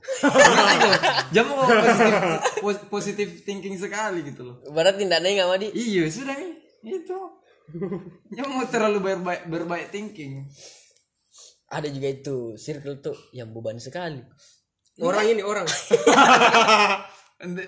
Jangan 1.29 1.51
mau 1.51 1.67
positif 1.83 2.15
pos- 2.57 2.87
positif 2.89 3.29
thinking 3.43 3.75
sekali 3.75 4.23
gitu 4.23 4.47
loh. 4.47 4.57
Berarti 4.67 5.03
tidak 5.03 5.21
nanya 5.21 5.45
sama 5.45 5.59
di. 5.59 5.69
Iya 5.69 6.07
sudah 6.07 6.37
nih 6.39 6.55
itu. 6.95 7.19
Jangan 8.31 8.51
mau 8.53 8.65
terlalu 8.65 8.99
berbaik 9.03 9.43
berbaik 9.45 9.87
thinking. 9.91 10.47
Ada 11.67 11.91
juga 11.91 12.07
itu 12.07 12.37
circle 12.55 13.03
tuh 13.03 13.19
yang 13.33 13.51
beban 13.51 13.77
sekali. 13.77 14.23
orang 14.97 15.27
ini 15.27 15.43
orang 15.43 15.67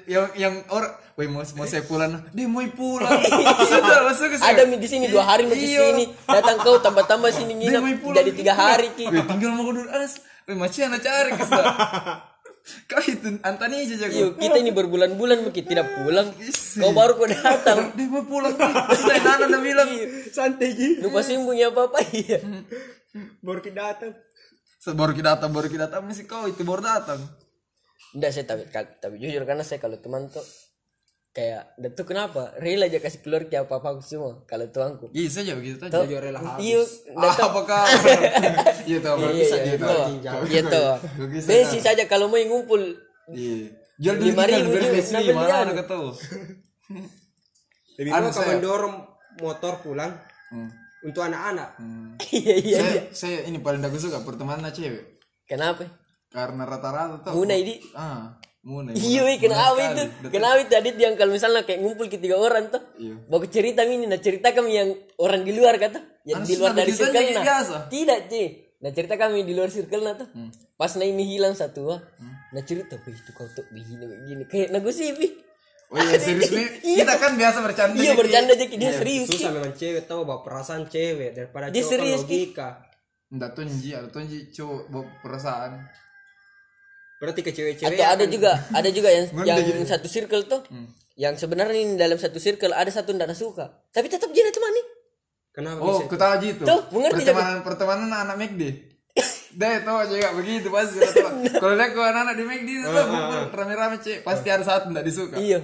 yang 0.09 0.33
yang 0.33 0.55
orang, 0.73 0.97
woi 1.13 1.29
mau 1.29 1.45
mau 1.45 1.67
saya 1.69 1.85
pulang, 1.85 2.25
dia 2.33 2.49
mau 2.49 2.65
pulang. 2.73 3.21
Sudah 3.69 4.01
masuk 4.09 4.33
ke 4.33 4.37
Ada 4.41 4.65
di 4.65 4.89
sini 4.89 5.13
dua 5.13 5.29
hari 5.29 5.45
di 5.45 5.77
Iya. 5.77 5.93
sini. 5.93 6.05
Datang 6.25 6.57
kau 6.65 6.81
tambah-tambah 6.81 7.29
sini 7.29 7.53
Dia 7.53 7.77
nginap 7.77 7.83
mau 7.85 7.93
pulang. 8.01 8.17
jadi 8.17 8.31
tiga 8.33 8.57
hari 8.57 8.89
ki. 8.97 9.13
Woi, 9.13 9.21
tinggal 9.29 9.53
mau 9.53 9.69
dulu 9.69 9.85
alas. 9.93 10.25
Woi 10.49 10.57
macam 10.57 10.89
mana 10.89 10.99
cari 10.99 11.31
ke 11.37 11.45
sana. 11.45 11.73
Kau 12.85 13.01
itu 13.01 13.41
antani 13.41 13.81
aja 13.81 13.97
jago. 13.97 14.13
Yuk, 14.13 14.31
kita 14.37 14.61
ini 14.61 14.77
berbulan-bulan 14.77 15.41
mungkin 15.41 15.65
tidak 15.65 15.89
pulang. 15.89 16.29
Kau 16.77 16.93
baru 16.93 17.17
kau 17.17 17.25
datang. 17.25 17.97
Dia 17.97 18.13
mau 18.13 18.21
pulang. 18.29 18.53
Sudah 18.93 19.17
Nana 19.25 19.49
udah 19.49 19.61
bilang. 19.65 19.89
santai 20.29 20.77
ji 20.77 21.01
Lupa 21.01 21.25
sembunyi 21.25 21.65
apa-apa 21.65 22.05
iya. 22.13 22.45
baru 23.41 23.65
kita 23.65 23.73
datang 23.73 24.13
Baru 24.93 25.17
kita 25.17 25.37
datang, 25.37 25.49
baru 25.49 25.69
kita 25.73 25.89
datang 25.89 26.05
masih 26.05 26.29
kau 26.29 26.45
itu 26.45 26.61
baru 26.61 26.85
datang. 26.85 27.25
Enggak 28.11 28.31
saya 28.31 28.45
tapi, 28.45 28.65
tapi 28.71 29.15
jujur 29.17 29.43
karena 29.43 29.61
saya 29.61 29.77
kalau 29.77 29.97
teman 29.97 30.27
tuh 30.27 30.41
kayak 31.31 31.77
dan 31.77 31.91
tuh 31.93 32.03
kenapa 32.03 32.57
rela 32.57 32.85
aja 32.85 32.99
kasih 32.99 33.21
keluar 33.21 33.45
ke 33.45 33.55
apa 33.55 33.71
apa 33.75 34.01
semua 34.01 34.43
kalau 34.43 34.65
tuangku 34.67 35.13
Iya 35.13 35.29
saja 35.31 35.53
begitu 35.55 35.77
tadi. 35.79 35.91
tuh 35.91 36.03
Jujur 36.05 36.19
rela 36.21 36.41
habis. 36.41 36.65
iya 36.65 36.81
Ah, 37.15 37.37
apakah? 37.39 37.85
Iya 38.89 38.99
tuh, 38.99 39.15
iya 39.15 39.29
bisa 39.31 39.57
iya 39.57 39.65
gitu. 39.71 39.87
iya 40.17 40.31
iya 40.43 40.63
tuh 40.65 40.93
bisa 41.29 41.47
besi 41.47 41.79
saja 41.79 42.03
kalau 42.05 42.27
mau 42.27 42.39
ngumpul 42.39 42.81
Iya. 43.29 43.71
Jual 43.99 44.15
dulu 44.17 44.31
Lima 44.31 44.45
ribu 44.47 44.71
juga, 44.73 44.89
besi 44.91 45.13
mana 45.29 45.55
ada 45.61 45.75
ketemu. 45.77 46.11
lebih 47.99 48.11
mau 48.11 48.21
kau 48.25 48.33
saya- 48.33 48.49
mendorong 48.53 48.97
motor 49.39 49.73
pulang 49.79 50.13
Hmm. 50.49 50.71
untuk 51.03 51.21
anak-anak 51.21 51.77
iya 52.33 52.55
iya 52.57 52.79
Saya, 52.81 53.01
saya 53.13 53.39
ini 53.45 53.61
paling 53.61 53.85
aku 53.85 54.01
suka 54.01 54.23
pertemanan 54.23 54.73
cewek. 54.73 55.05
kenapa 55.45 55.85
Karena 56.29 56.63
rata-rata 56.69 57.25
tuh. 57.25 57.33
Muna 57.33 57.55
ini 57.57 57.81
Ah. 57.97 58.37
Muna. 58.65 58.93
Iya, 58.99 59.25
kenapa 59.41 59.81
itu? 59.81 60.05
Kenapa 60.29 60.57
itu 60.61 60.73
Adit 60.77 60.97
yang 61.01 61.15
kalau 61.17 61.33
misalnya 61.33 61.65
kayak 61.65 61.81
ngumpul 61.81 62.11
ke 62.13 62.21
tiga 62.21 62.37
orang 62.37 62.69
tuh, 62.69 62.83
Iya. 63.01 63.17
bawa 63.31 63.47
cerita 63.49 63.81
ini, 63.87 64.05
nah 64.05 64.21
cerita 64.21 64.53
kami 64.53 64.77
yang 64.77 64.91
orang 65.17 65.41
di 65.47 65.57
luar 65.57 65.81
kata, 65.81 66.03
yang 66.29 66.45
Harus 66.45 66.49
di 66.51 66.55
luar 66.61 66.73
dari 66.77 66.93
circle 66.93 67.33
nah. 67.33 67.45
biasa. 67.47 67.77
Tidak, 67.89 68.21
Ci. 68.29 68.45
Nah 68.79 68.91
cerita 68.93 69.15
kami 69.17 69.43
di 69.43 69.53
luar 69.57 69.73
circle 69.73 70.05
nah 70.05 70.15
tuh. 70.15 70.29
Hmm. 70.37 70.51
Pas 70.77 70.93
nah 70.95 71.07
ini 71.07 71.25
hilang 71.25 71.57
satu, 71.57 71.97
ah. 71.97 72.01
nah 72.53 72.63
cerita, 72.63 73.01
wih 73.03 73.17
itu 73.17 73.31
kau 73.33 73.49
tuh 73.51 73.65
begini 73.73 74.05
begini, 74.05 74.43
kayak 74.47 74.69
nagu 74.71 74.91
sih, 74.93 75.11
wih. 75.17 75.33
Oh 75.89 75.97
iya 75.97 76.21
serius 76.29 76.53
nih. 76.53 76.69
Kita 77.01 77.17
kan 77.17 77.33
biasa 77.41 77.59
bercanda. 77.65 77.97
Iya 77.97 78.13
bercanda 78.13 78.53
aja 78.53 78.67
dia 78.69 78.93
serius. 78.93 79.27
Ci. 79.33 79.41
susah 79.41 79.53
memang 79.57 79.73
cewek 79.73 80.05
tahu 80.05 80.21
bawa 80.29 80.45
perasaan 80.45 80.85
cewek 80.85 81.33
daripada 81.33 81.73
Dia 81.73 81.81
cowok 81.81 81.89
kan 81.89 81.93
serius, 81.97 82.21
logika 82.29 82.69
Nggak 83.29 83.51
tonji, 83.57 83.91
ada 83.97 84.09
tonji 84.13 84.39
cowok 84.53 84.83
bawa 84.93 85.05
perasaan. 85.25 85.73
Berarti 87.19 87.41
ke 87.43 87.51
cewek-cewek 87.51 87.99
Atau 87.99 88.15
ada 88.15 88.25
juga, 88.31 88.53
ada 88.71 88.89
juga 88.95 89.09
yang 89.11 89.27
yang 89.43 89.59
gitu. 89.63 89.91
satu 89.91 90.07
circle 90.07 90.47
tuh, 90.47 90.63
yang 91.19 91.35
sebenarnya 91.35 91.75
ini 91.75 91.95
dalam 91.99 92.15
satu 92.15 92.39
circle 92.39 92.71
ada 92.71 92.89
satu 92.89 93.11
yang 93.11 93.27
tidak 93.27 93.39
suka, 93.39 93.67
tapi 93.91 94.07
tetap 94.07 94.31
jadi 94.31 94.55
teman 94.55 94.71
nih. 94.71 94.87
kenapa 95.51 95.83
Oh, 95.83 95.99
tahu 96.07 96.31
aja 96.39 96.47
itu. 96.47 96.63
Tuh, 96.63 96.81
mengerti 96.95 97.27
pertemanan 97.27 97.67
pertemanan 97.67 98.09
anak 98.15 98.37
McD. 98.39 98.63
Deh, 99.59 99.77
tuh 99.83 99.99
juga 100.07 100.31
begitu 100.39 100.71
pasti. 100.71 101.03
Kalau 101.63 101.75
lihat 101.75 101.91
ke 101.91 101.99
anak-anak 101.99 102.35
di 102.39 102.45
McD 102.47 102.69
itu 102.71 102.87
tuh 102.87 103.05
kumpul 103.11 103.41
rame-rame 103.51 103.97
cek, 103.99 104.23
pasti 104.23 104.49
ada 104.55 104.63
satu 104.63 104.95
nggak 104.95 105.03
disuka. 105.03 105.37
Iya, 105.43 105.59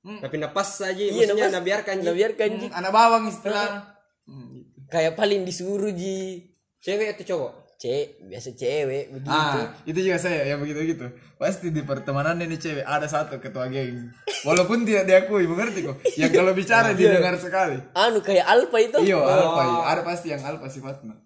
tapi 0.00 0.40
napas 0.40 0.80
saja 0.80 0.96
iya, 0.96 1.12
maksudnya 1.12 1.52
napas. 1.52 1.52
nah 1.52 1.62
biarkan 1.62 1.96
nah 2.00 2.14
biarkan 2.16 2.48
Ji. 2.56 2.66
Hmm, 2.72 2.78
anak 2.80 2.90
bawang 2.90 3.24
istilahnya. 3.28 3.80
Hmm, 4.24 4.46
gitu. 4.56 4.78
Kayak 4.88 5.12
paling 5.14 5.40
disuruh 5.44 5.92
ji. 5.92 6.48
cewek 6.80 7.12
atau 7.12 7.24
cowok 7.28 7.52
Cek, 7.80 8.28
biasa 8.28 8.52
cewek 8.60 9.08
begitu. 9.08 9.32
Ah, 9.32 9.72
itu 9.88 9.98
juga 10.04 10.20
saya 10.20 10.44
yang 10.44 10.60
begitu 10.60 10.84
gitu. 10.84 11.08
Pasti 11.40 11.72
di 11.72 11.80
pertemanan 11.80 12.36
ini 12.44 12.60
cewek 12.60 12.84
ada 12.84 13.08
satu 13.08 13.40
ketua 13.40 13.72
geng. 13.72 14.12
Walaupun 14.44 14.84
tidak 14.84 15.08
diakui, 15.08 15.48
mengerti 15.48 15.88
kok. 15.88 15.96
Yang 16.20 16.44
kalau 16.44 16.52
bicara 16.52 16.92
didengar 16.92 17.40
sekali. 17.40 17.80
Anu 17.96 18.20
kayak 18.20 18.44
alfa 18.44 18.78
itu. 18.84 19.00
Iya, 19.00 19.16
alfa. 19.16 19.62
iya. 19.64 19.80
Ada 19.96 20.02
pasti 20.04 20.28
yang 20.28 20.44
alfa 20.44 20.68
sifatnya. 20.68 21.16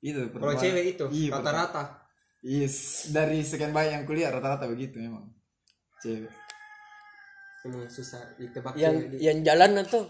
Itu 0.00 0.32
kalau 0.32 0.56
cewek 0.56 0.96
itu 0.96 1.04
Iya, 1.12 1.36
rata-rata 1.36 2.00
Yes, 2.44 3.08
dari 3.12 3.40
sekian 3.40 3.72
banyak 3.72 4.00
yang 4.00 4.04
kuliah 4.08 4.32
rata-rata 4.32 4.64
begitu 4.64 4.96
memang. 4.96 5.28
Cewek. 6.00 6.32
emang 7.68 7.84
susah 7.88 8.20
ditebak 8.40 8.80
Yang 8.80 9.12
cewek 9.12 9.20
yang 9.20 9.38
jalan 9.44 9.76
tuh. 9.84 10.08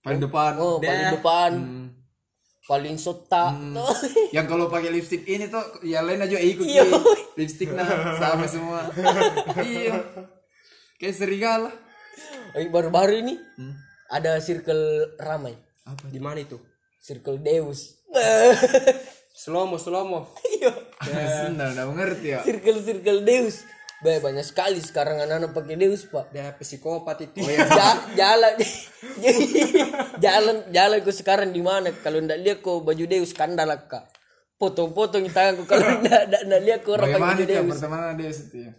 Paling 0.00 0.24
depan. 0.24 0.52
Oh, 0.56 0.80
paling 0.80 1.20
depan. 1.20 1.52
Hmm. 1.52 1.86
Paling 2.64 2.96
sota. 2.96 3.52
tuh. 3.52 3.92
Yang 4.36 4.46
kalau 4.48 4.66
pakai 4.66 4.88
lipstick 4.88 5.22
ini 5.24 5.46
tuh 5.46 5.60
yang 5.82 6.04
lain 6.04 6.20
aja 6.20 6.36
ikut 6.36 6.64
Iya. 6.64 6.84
Lipstick 7.36 7.68
nah 7.70 7.84
sama 8.16 8.48
semua. 8.48 8.88
iya. 9.60 10.00
Kayak 10.96 11.14
serigala. 11.14 11.70
Eh, 12.54 12.68
Baru-baru 12.68 13.20
ini 13.20 13.34
Hmm. 13.56 13.74
ada 14.08 14.40
circle 14.40 14.80
ramai. 15.18 15.52
Apa? 15.84 16.08
di 16.08 16.16
mana 16.16 16.40
itu 16.40 16.56
Circle 16.98 17.36
Deus. 17.38 18.00
slomo 19.34 19.76
slomo 19.76 20.32
Iya. 20.56 20.72
Sudah, 21.52 21.68
udah 21.74 21.84
mengerti 21.84 22.32
ya. 22.32 22.40
Circle-circle 22.40 23.20
Deus. 23.20 23.60
Bah, 24.04 24.20
banyak 24.20 24.44
sekali 24.44 24.84
sekarang 24.84 25.16
anak-anak 25.16 25.56
pakai 25.56 25.80
Deus, 25.80 26.04
Pak. 26.04 26.28
dia 26.28 26.52
psikopat 26.54 27.24
itu. 27.24 27.40
Ja- 27.48 28.04
jalan. 28.12 28.52
Jalan 30.20 30.56
jalan 30.68 30.98
ku 31.00 31.08
sekarang 31.08 31.50
di 31.50 31.60
mana? 31.60 31.88
Kalau 31.94 32.20
ndak 32.20 32.36
lihat 32.36 32.58
kok 32.60 32.84
baju 32.84 33.04
Deus 33.04 33.32
kandalak 33.32 33.88
kak. 33.88 34.04
Potong-potong 34.54 35.24
tanganku 35.28 35.64
kalau 35.64 35.88
ndak 36.04 36.28
ndak 36.28 36.42
ndak 36.44 36.60
lihat 36.62 36.80
kok 36.84 36.92
orang 36.94 37.08
pakai 37.10 37.20
Bagaimana 37.20 37.48
Deus. 37.48 37.70
pertemanan 37.72 38.12
dia 38.14 38.28
itu 38.28 38.56
ya? 38.60 38.72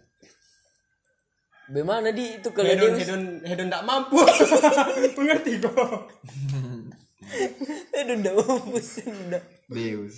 bagaimana 1.66 2.08
di 2.14 2.24
itu 2.38 2.48
kalau 2.54 2.70
hedon 2.70 2.90
Deus? 2.94 3.00
hedon 3.02 3.22
hedon 3.42 3.66
tidak 3.66 3.82
mampu. 3.82 4.16
Mengerti 5.18 5.52
kok. 5.58 5.90
Aduh 7.92 8.14
ndak 8.16 8.34
mampus 8.38 8.88
ndak. 9.02 9.42
Deus. 9.66 10.14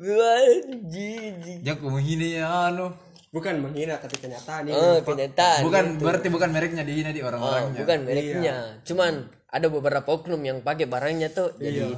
Bagaimana 0.00 0.48
jijik 0.88 1.58
Jangan 1.60 1.76
kau 1.78 1.88
menghina 1.92 2.26
ya 2.26 2.46
anu. 2.72 2.88
Bukan 3.36 3.54
menghina 3.60 3.94
tapi 3.96 4.16
kenyataan 4.16 4.64
ini 4.64 4.72
oh 4.72 4.98
kenyataan 5.00 5.60
Bukan 5.60 5.84
berarti 5.98 6.28
bukan 6.28 6.48
mereknya 6.48 6.82
dihina 6.82 7.10
di 7.10 7.20
Oh, 7.20 7.28
orang-orangnya. 7.28 7.78
bukan 7.78 7.98
mereknya 8.02 8.56
cuman 8.82 9.12
ada 9.46 9.66
beberapa 9.68 10.08
oknum 10.10 10.40
yang 10.40 10.58
pakai 10.58 10.84
barangnya 10.84 11.28
tuh 11.30 11.52
jadi 11.56 11.92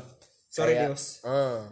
sorry 0.49 0.75
kayak- 0.75 0.91
Deus. 0.91 1.23
ah 1.23 1.63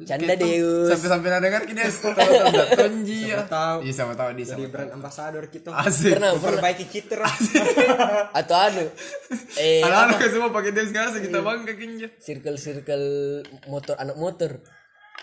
canda 0.00 0.32
Deus. 0.32 0.88
Sampai-sampai 0.88 1.28
ada 1.28 1.40
dengar 1.42 1.62
kita 1.62 1.84
tahu 1.84 2.32
tonji 2.72 3.28
ya. 3.28 3.44
tahu. 3.44 3.84
Iya 3.84 3.92
sama 3.94 4.16
tahu 4.16 4.32
di 4.32 4.42
jadi 4.42 4.56
sama. 4.58 4.72
brand 4.72 4.90
ambassador 4.96 5.44
kita. 5.46 5.68
Asik. 5.70 6.16
pernah 6.16 6.32
perbaiki 6.34 6.88
citra 6.88 7.28
atau 8.40 8.56
anu 8.56 8.84
eh 9.56 9.84
Anak-anak 9.84 10.16
kan 10.16 10.28
semua 10.30 10.48
pakai 10.50 10.72
Deus 10.72 10.88
sekarang 10.88 11.20
kita 11.20 11.38
bangga 11.38 11.74
kinja. 11.74 12.08
circle 12.16 12.56
circle 12.56 13.06
motor 13.66 13.92
anak 13.94 14.16
motor 14.16 14.50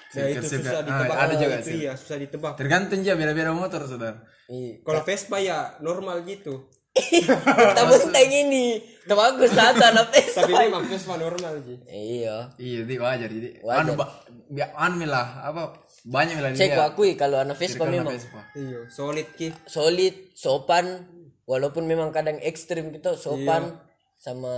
nah 0.10 0.26
itu 0.26 0.48
susah 0.48 0.72
Ah, 0.74 0.84
ditebak 0.84 1.18
ada 1.20 1.34
juga 1.36 1.56
itu 1.56 1.68
sih. 1.68 1.76
iya 1.80 1.92
susah 1.94 2.18
ditebak 2.18 2.54
Tergantung 2.56 3.02
ya 3.02 3.14
beda-beda 3.14 3.52
motor 3.52 3.82
saudara. 3.84 4.18
Iya. 4.48 4.80
kalau 4.82 5.02
Vespa 5.02 5.38
ya 5.38 5.58
normal 5.80 6.24
gitu 6.24 6.56
Tapi 7.78 7.94
tentang 8.00 8.26
ini, 8.26 8.82
teman 9.04 9.30
aku 9.32 9.46
satu 9.46 9.84
anak 9.84 10.10
tapi 10.34 10.50
Vespa. 10.50 10.58
memang 10.60 10.84
Vespa 10.84 11.14
normal 11.16 11.54
sih 11.62 11.78
Iya. 11.86 12.58
Iya, 12.58 12.80
di 12.82 12.96
wajar 12.98 13.30
jadi. 13.30 13.62
Wajar. 13.62 13.84
Anu 13.84 13.94
bi- 14.50 14.74
anu 14.76 15.06
lah 15.06 15.28
apa 15.44 15.78
banyak 16.04 16.40
lah 16.40 16.50
ku 16.56 16.82
akui 16.84 17.12
kalau 17.14 17.38
anak 17.38 17.54
Vespa 17.56 17.86
memang 17.86 18.10
Vespa. 18.10 18.42
iya 18.56 18.88
solid 18.90 19.28
ki 19.32 19.52
solid, 19.68 20.16
sopan, 20.34 21.06
walaupun 21.44 21.84
memang 21.84 22.10
kadang 22.10 22.40
ekstrim 22.40 22.90
gitu, 22.90 23.14
sopan 23.14 23.76
sama 24.18 24.56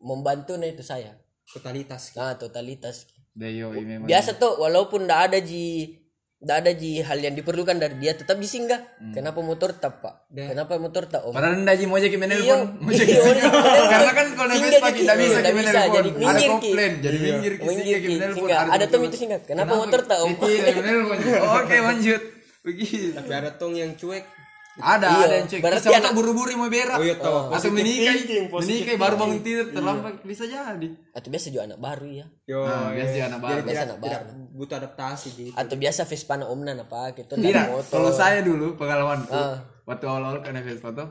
membantu 0.00 0.54
nah 0.54 0.66
itu 0.66 0.82
saya. 0.82 1.14
totalitas 1.48 2.12
ki. 2.12 2.18
Nah, 2.18 2.36
totalitas. 2.36 3.08
Deyo 3.38 3.70
memang. 3.70 4.10
Biasa 4.10 4.34
tuh 4.34 4.58
walaupun 4.58 5.06
ndak 5.06 5.30
ada 5.30 5.38
ji 5.38 5.94
ndak 6.38 6.56
ada 6.62 6.70
ji 6.70 7.02
hal 7.02 7.18
yang 7.18 7.34
diperlukan 7.38 7.78
dari 7.78 7.94
dia 8.02 8.18
tetap 8.18 8.34
disinggah. 8.34 8.82
Kenapa 9.14 9.38
motor 9.42 9.74
tak, 9.78 10.02
Pak? 10.02 10.30
Kenapa 10.34 10.74
motor 10.78 11.06
tak, 11.06 11.22
Om? 11.22 11.34
Padahal 11.34 11.62
ndak 11.62 11.74
ji 11.78 11.84
mau 11.86 11.98
jadi 12.02 12.10
Iya, 12.10 12.18
menelpon, 12.18 12.60
mau 12.82 12.90
jadi 12.90 13.10
iya, 13.14 13.22
iya. 13.30 13.50
Karena 13.90 14.12
kan 14.14 14.26
kalau 14.34 14.52
Vespa 14.54 14.90
jadi, 14.90 14.98
kita 15.02 15.12
bisa 15.14 15.38
bisa, 15.38 15.50
menelpon. 15.54 15.94
jadi 15.94 16.10
Ada 16.18 16.40
komplain, 16.50 16.92
jadi 16.98 17.18
minggir 17.22 17.52
ki 17.58 17.64
Minggir, 17.66 17.84
singgah 17.86 18.10
menelpon. 18.18 18.38
Singgah. 18.42 18.60
Ada 18.74 18.84
tuh 18.90 18.98
itu 19.06 19.16
singgah. 19.18 19.40
Kenapa 19.46 19.72
motor 19.78 20.00
tak, 20.02 20.18
Om? 20.18 20.32
Iya. 20.42 21.42
Oke, 21.62 21.76
lanjut. 21.78 22.22
Begitu. 22.68 23.14
tapi 23.14 23.32
ada 23.32 23.54
tong 23.54 23.72
yang 23.72 23.94
cuek 23.94 24.26
Ada, 24.78 25.06
Iya, 25.08 25.24
ada 25.24 25.34
yang 25.36 25.48
cek. 25.48 25.60
berarti 25.60 25.86
anak- 25.90 26.14
buru-buru 26.14 26.50
mau 26.54 26.66
berak. 26.66 26.94
Oh, 26.94 27.02
iya, 27.02 27.14
tahu. 27.14 27.50
Atau 27.50 27.70
menikah, 27.70 28.14
menikah 28.54 28.94
baru 28.96 29.14
bangun 29.16 29.40
tidur 29.40 29.66
terlambat 29.68 30.22
bisa 30.22 30.44
jadi. 30.44 30.88
Atau 31.10 31.28
biasa 31.28 31.46
juga 31.48 31.64
anak 31.66 31.78
baru 31.78 32.08
ya. 32.08 32.26
yo 32.44 32.62
Nah, 32.62 32.90
biasa 32.90 33.12
iya. 33.12 33.24
anak 33.26 33.40
baru. 33.40 33.52
Jadi 33.56 33.66
Biasa 33.66 33.82
anak 33.84 33.98
tidak 33.98 34.20
baru. 34.20 34.36
butuh 34.50 34.76
adaptasi 34.76 35.28
gitu 35.32 35.50
Atau 35.52 35.74
biasa 35.76 36.00
Vespa 36.04 36.34
na 36.34 36.46
omna 36.46 36.72
na 36.72 36.84
pakai 36.84 37.22
itu 37.22 37.34
Tidak, 37.34 37.66
motor. 37.68 37.90
kalau 37.92 38.10
saya 38.10 38.38
dulu 38.40 38.74
pengalamanku 38.74 39.30
Ah. 39.30 39.62
waktu 39.84 40.04
awal-awal 40.04 40.38
kena 40.40 40.60
Vespa 40.60 40.90
tuh 40.90 41.08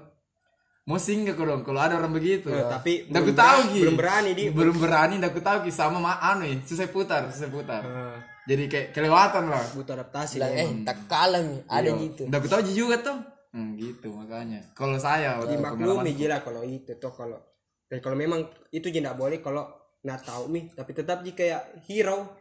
mau 0.84 0.96
singgah 0.98 1.32
kok 1.34 1.44
dong 1.44 1.62
kalau 1.62 1.80
ada 1.82 1.96
orang 1.96 2.12
begitu. 2.12 2.48
Eh, 2.48 2.64
tapi 2.64 3.04
Nggak 3.06 3.20
belum 3.22 3.28
ku 3.28 3.34
tahu 3.38 3.60
Ki. 3.68 3.80
belum 3.82 3.98
berani, 3.98 4.30
Di. 4.32 4.44
Belum 4.50 4.76
berani, 4.78 5.14
nggak 5.18 5.34
ku 5.34 5.42
tahu 5.42 5.58
Ki 5.62 5.72
sama 5.74 5.98
ma 5.98 6.16
anu 6.18 6.44
ya, 6.44 6.56
susah 6.62 6.88
putar, 6.88 7.28
susah 7.28 7.48
putar. 7.48 7.84
Ah, 7.84 8.16
Jadi 8.44 8.64
kayak 8.66 8.88
kelewatan 8.92 9.44
lah. 9.46 9.60
butuh 9.70 9.94
adaptasi 9.94 10.40
lah. 10.40 10.48
eh 10.48 10.64
tak 10.82 11.04
kalah 11.06 11.44
nih, 11.44 11.60
ada 11.68 11.84
Iya. 11.86 12.00
gitu. 12.02 12.24
Nggak 12.26 12.40
ku 12.40 12.48
tahu 12.48 12.62
juga 12.66 12.96
tuh. 12.98 13.18
Hmm, 13.58 13.74
gitu 13.74 14.14
makanya. 14.14 14.62
Kalau 14.72 14.96
saya 14.96 15.42
dimaklumi 15.42 16.14
gila 16.14 16.38
kalau 16.40 16.62
itu 16.62 16.94
tuh 16.96 17.10
kalau 17.10 17.42
dan 17.88 17.98
kalau 17.98 18.14
memang 18.14 18.46
itu 18.70 18.86
je 18.86 19.00
tidak 19.00 19.16
boleh 19.16 19.40
kalau 19.40 19.66
nggak 20.00 20.22
tahu 20.22 20.46
mi 20.46 20.70
tapi 20.70 20.94
tetap 20.94 21.26
jika 21.26 21.34
kayak 21.36 21.64
hero 21.84 22.38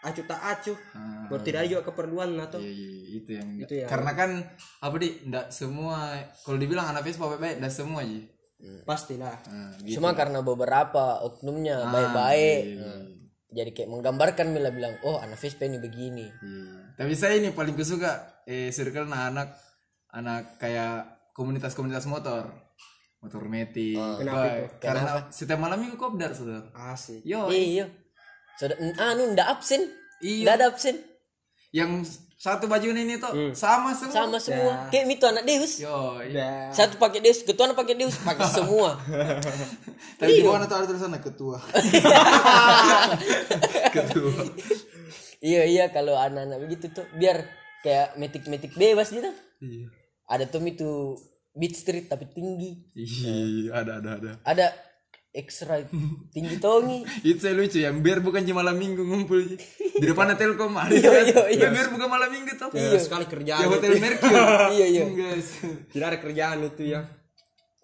acu 0.00 0.20
tak 0.22 0.40
acu 0.40 0.72
Ah. 0.94 1.28
tidak 1.38 1.60
ada 1.60 1.68
juga 1.70 1.82
keperluan 1.82 2.32
atau 2.38 2.56
Iya, 2.56 2.70
iya, 2.70 2.88
itu 3.14 3.30
yang 3.30 3.48
Itu 3.58 3.74
yang- 3.74 3.90
karena 3.90 4.12
kan 4.12 4.30
apa 4.78 4.96
di 4.96 5.20
nggak 5.22 5.46
semua 5.50 6.16
kalau 6.40 6.56
dibilang 6.56 6.86
anak 6.86 7.04
Vespa 7.04 7.24
baik-baik 7.26 7.58
nggak 7.58 7.74
semua 7.74 8.00
aja. 8.00 8.20
pastilah 8.82 9.36
Nah, 9.44 9.76
gitu. 9.82 10.00
Cuma 10.00 10.16
karena 10.16 10.40
beberapa 10.40 11.20
oknumnya 11.20 11.76
Ah, 11.78 11.90
baik-baik. 11.90 12.62
iya, 12.62 12.72
iya. 12.72 12.80
Nah, 12.80 13.02
jadi 13.52 13.70
kayak 13.70 13.90
menggambarkan 13.90 14.46
Mila 14.48 14.70
bilang, 14.70 14.96
"Oh, 15.02 15.20
anak 15.20 15.36
Vespa 15.36 15.64
ini 15.64 15.76
begini." 15.76 16.24
Iya. 16.24 16.96
Tapi 16.96 17.12
saya 17.12 17.36
ini 17.36 17.52
paling 17.52 17.74
kusuka 17.74 18.12
eh 18.42 18.70
circle 18.70 19.04
nah 19.04 19.28
anak 20.14 20.22
anak 20.22 20.42
kayak 20.62 20.94
komunitas-komunitas 21.34 22.06
motor. 22.06 22.46
Motor 23.18 23.42
metik. 23.50 23.98
Kenapa 23.98 24.46
Baik. 24.46 24.68
Karena 24.78 25.10
setiap 25.32 25.58
malam 25.58 25.80
minggu 25.82 25.98
kopdar, 25.98 26.30
Saudara. 26.30 26.62
asik 26.94 27.24
Yo, 27.26 27.50
Iya. 27.50 27.90
Sudah 28.54 28.78
anu 28.78 29.34
ndak 29.34 29.48
absen. 29.58 29.82
Iya. 30.22 30.44
Ndak 30.46 30.54
ada 30.60 30.66
absen. 30.70 30.96
yang 31.74 32.06
satu 32.38 32.70
baju 32.70 32.86
ini 32.94 33.18
tuh 33.18 33.50
sama 33.50 33.90
semua. 33.98 34.14
Sama 34.14 34.38
semua. 34.38 34.86
Kayak 34.94 35.10
itu 35.10 35.26
anak 35.26 35.42
Deus. 35.42 35.82
Yo, 35.82 36.22
iya. 36.22 36.30
Udah. 36.30 36.54
Satu 36.70 36.94
pakai 37.02 37.18
Deus, 37.18 37.42
ketua 37.42 37.74
pakai 37.74 37.98
Deus, 37.98 38.14
pakai 38.22 38.46
semua. 38.62 38.94
Tapi 40.22 40.38
di 40.38 40.46
bawah 40.46 40.62
tuh 40.70 40.76
ada 40.78 40.86
tulisannya 40.86 41.18
ketua. 41.18 41.58
ketua. 43.96 44.38
iya 45.42 45.66
iya 45.66 45.84
kalau 45.90 46.14
anak-anak 46.14 46.62
begitu 46.62 46.94
tuh 46.94 47.02
biar 47.18 47.42
kayak 47.82 48.22
metik-metik 48.22 48.70
bebas 48.78 49.10
gitu. 49.10 49.34
Iya. 49.58 50.03
Ada 50.26 50.44
tuh 50.44 50.60
itu 50.62 50.90
beat 51.52 51.72
street 51.72 52.06
tapi 52.06 52.26
tinggi 52.28 52.72
Ih, 52.94 53.70
ada 53.70 53.98
ada 53.98 54.10
ada. 54.16 54.30
ada 54.42 54.66
extra 55.30 55.82
tinggi 56.30 56.56
tongi 56.58 57.02
Itu 57.26 57.38
saya 57.40 57.54
lucu 57.54 57.78
ya, 57.78 57.90
biar 57.90 58.18
bukan 58.18 58.42
cuma 58.42 58.62
malam 58.62 58.78
minggu 58.78 59.02
ngumpul 59.02 59.42
di 59.44 59.58
depan 60.00 60.30
Telkom 60.34 60.70
ada 60.72 60.90
Iya, 60.90 61.10
kan? 61.10 61.22
iya, 61.24 61.42
iya. 61.50 61.66
Biar 61.70 61.88
bukan 61.90 62.06
malam 62.06 62.30
minggu 62.30 62.54
tuh. 62.54 62.70
Iya, 62.70 62.98
sekali 62.98 63.26
kerjaan 63.26 63.62
Ya 63.62 63.66
hotel. 63.66 63.98
Mercure. 63.98 64.46
iya 64.78 64.86
iya 64.88 65.04
Guys. 65.06 65.48
tidak 65.90 66.06
ada 66.08 66.18
kerjaan 66.22 66.56
itu 66.64 66.84
ya 66.88 67.02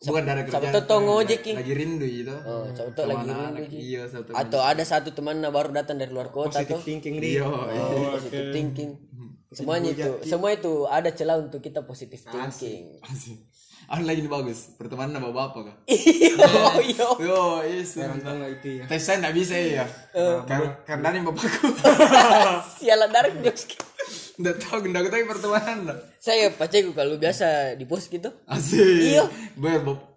Bukan 0.00 0.22
dari 0.24 0.48
kerjaan. 0.48 0.72
Sabtu 0.72 0.78
tuh 0.88 0.98
ngojek 1.04 1.38
Ki. 1.44 1.52
Lagi 1.52 1.74
rindu 1.76 2.06
itu. 2.08 2.32
Oh, 2.32 2.64
Sabtu 2.72 3.04
lagi 3.04 3.28
rindu. 3.28 3.62
Iya, 3.68 4.02
Sabtu. 4.08 4.32
atau 4.32 4.60
ada 4.64 4.80
satu 4.80 5.12
teman 5.12 5.44
baru 5.44 5.70
datang 5.70 6.00
dari 6.00 6.08
luar 6.08 6.32
kota 6.32 6.56
positive 6.56 6.72
tuh 6.72 6.80
thinking 6.80 7.14
di 7.20 7.36
Iya. 7.36 7.44
oh, 7.44 7.68
positive 8.16 8.48
thinking 8.48 8.90
semuanya 9.50 9.90
itu 9.90 10.10
semua 10.22 10.54
itu 10.54 10.86
ada 10.86 11.10
celah 11.10 11.42
untuk 11.42 11.58
kita 11.58 11.82
positive 11.82 12.22
thinking 12.22 13.02
Anu 13.90 14.06
lagi 14.06 14.22
nih 14.22 14.30
bagus, 14.30 14.70
pertemanan 14.78 15.18
sama 15.18 15.34
bapak 15.34 15.66
kah? 15.66 15.76
iya 15.90 16.46
iya 16.78 17.08
Yo, 17.18 17.58
yes. 17.66 17.98
Nggak 17.98 18.62
itu 18.62 18.68
ya 18.78 18.84
Tes 18.86 19.02
saya 19.02 19.18
nggak 19.18 19.34
bisa 19.34 19.54
ya. 19.58 19.82
Karena 20.46 20.78
karena 20.86 21.06
ini 21.10 21.26
bapakku. 21.26 21.74
sialan 22.78 23.10
dark 23.10 23.34
jokes 23.42 23.66
Udah 24.38 24.54
tahu 24.62 24.86
gendang 24.86 25.10
tahu 25.10 25.26
pertemanan 25.26 25.78
lah. 25.90 25.98
saya 26.22 26.54
paceku 26.54 26.94
kalau 26.94 27.18
biasa 27.18 27.74
di 27.74 27.82
pos 27.82 28.06
gitu 28.06 28.30
Asik. 28.46 28.78
Iya. 28.78 29.26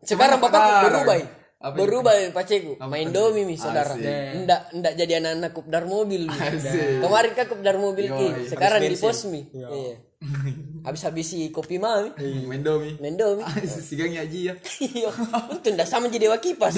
Sekarang 0.06 0.38
bapakku 0.38 0.72
berubah. 0.86 1.43
Apa 1.64 1.80
berubah 1.80 2.12
ya 2.12 2.28
paceku. 2.36 2.76
Main 2.92 3.16
domi 3.16 3.48
mi 3.48 3.56
saudara 3.56 3.96
ndak 3.96 4.76
ndak 4.76 4.94
jadi 5.00 5.24
anak-anak 5.24 5.52
kupdar 5.56 5.88
mobil. 5.88 6.28
Asik. 6.28 7.00
kemarin 7.00 7.32
kan 7.32 7.46
kupdar 7.48 7.80
mobil 7.80 8.12
ki 8.12 8.52
sekarang 8.52 8.84
di 8.84 9.00
pos 9.00 9.32
mi. 9.32 9.48
Iya. 9.56 9.96
Habis 10.88 11.08
habisi 11.08 11.48
kopi 11.56 11.80
mami 11.80 12.12
Main 12.44 12.60
domi. 12.60 13.00
main 13.00 13.16
domi. 13.16 13.48
Sigang 13.88 14.12
ya 14.12 14.28
Ji 14.28 14.52
ya. 14.52 14.54
iya. 14.84 15.08
Itu 15.56 15.72
ndak 15.72 15.88
sama 15.88 16.12
jadi 16.12 16.28
dewa 16.28 16.36
kipas. 16.44 16.76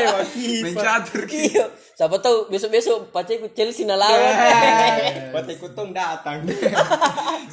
Main 0.68 0.76
catur. 0.76 1.24
Ki. 1.24 1.56
iya. 1.56 1.72
Siapa 1.96 2.20
tahu 2.20 2.52
besok 2.52 2.76
besok 2.76 3.08
paceku 3.16 3.48
Chelsea 3.56 3.88
na 3.88 3.96
lawan. 3.96 4.36
Bate 5.32 5.56
kutong 5.56 5.96
datang. 5.96 6.44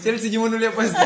Cuma 0.04 0.52
dulu 0.52 0.60
ya 0.60 0.76
pasti. 0.76 1.00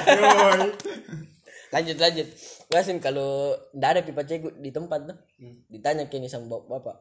Lanjut 1.72 1.98
lanjut. 1.98 2.28
Gasin 2.68 3.00
kalau 3.00 3.56
ndak 3.72 3.90
ada 3.96 4.02
pipa 4.04 4.24
cegu 4.28 4.52
di 4.60 4.72
tempat 4.72 5.08
tuh 5.08 5.18
ditanya 5.72 6.06
kini 6.12 6.28
sama 6.28 6.52
bap- 6.52 6.68
bapak 6.68 6.98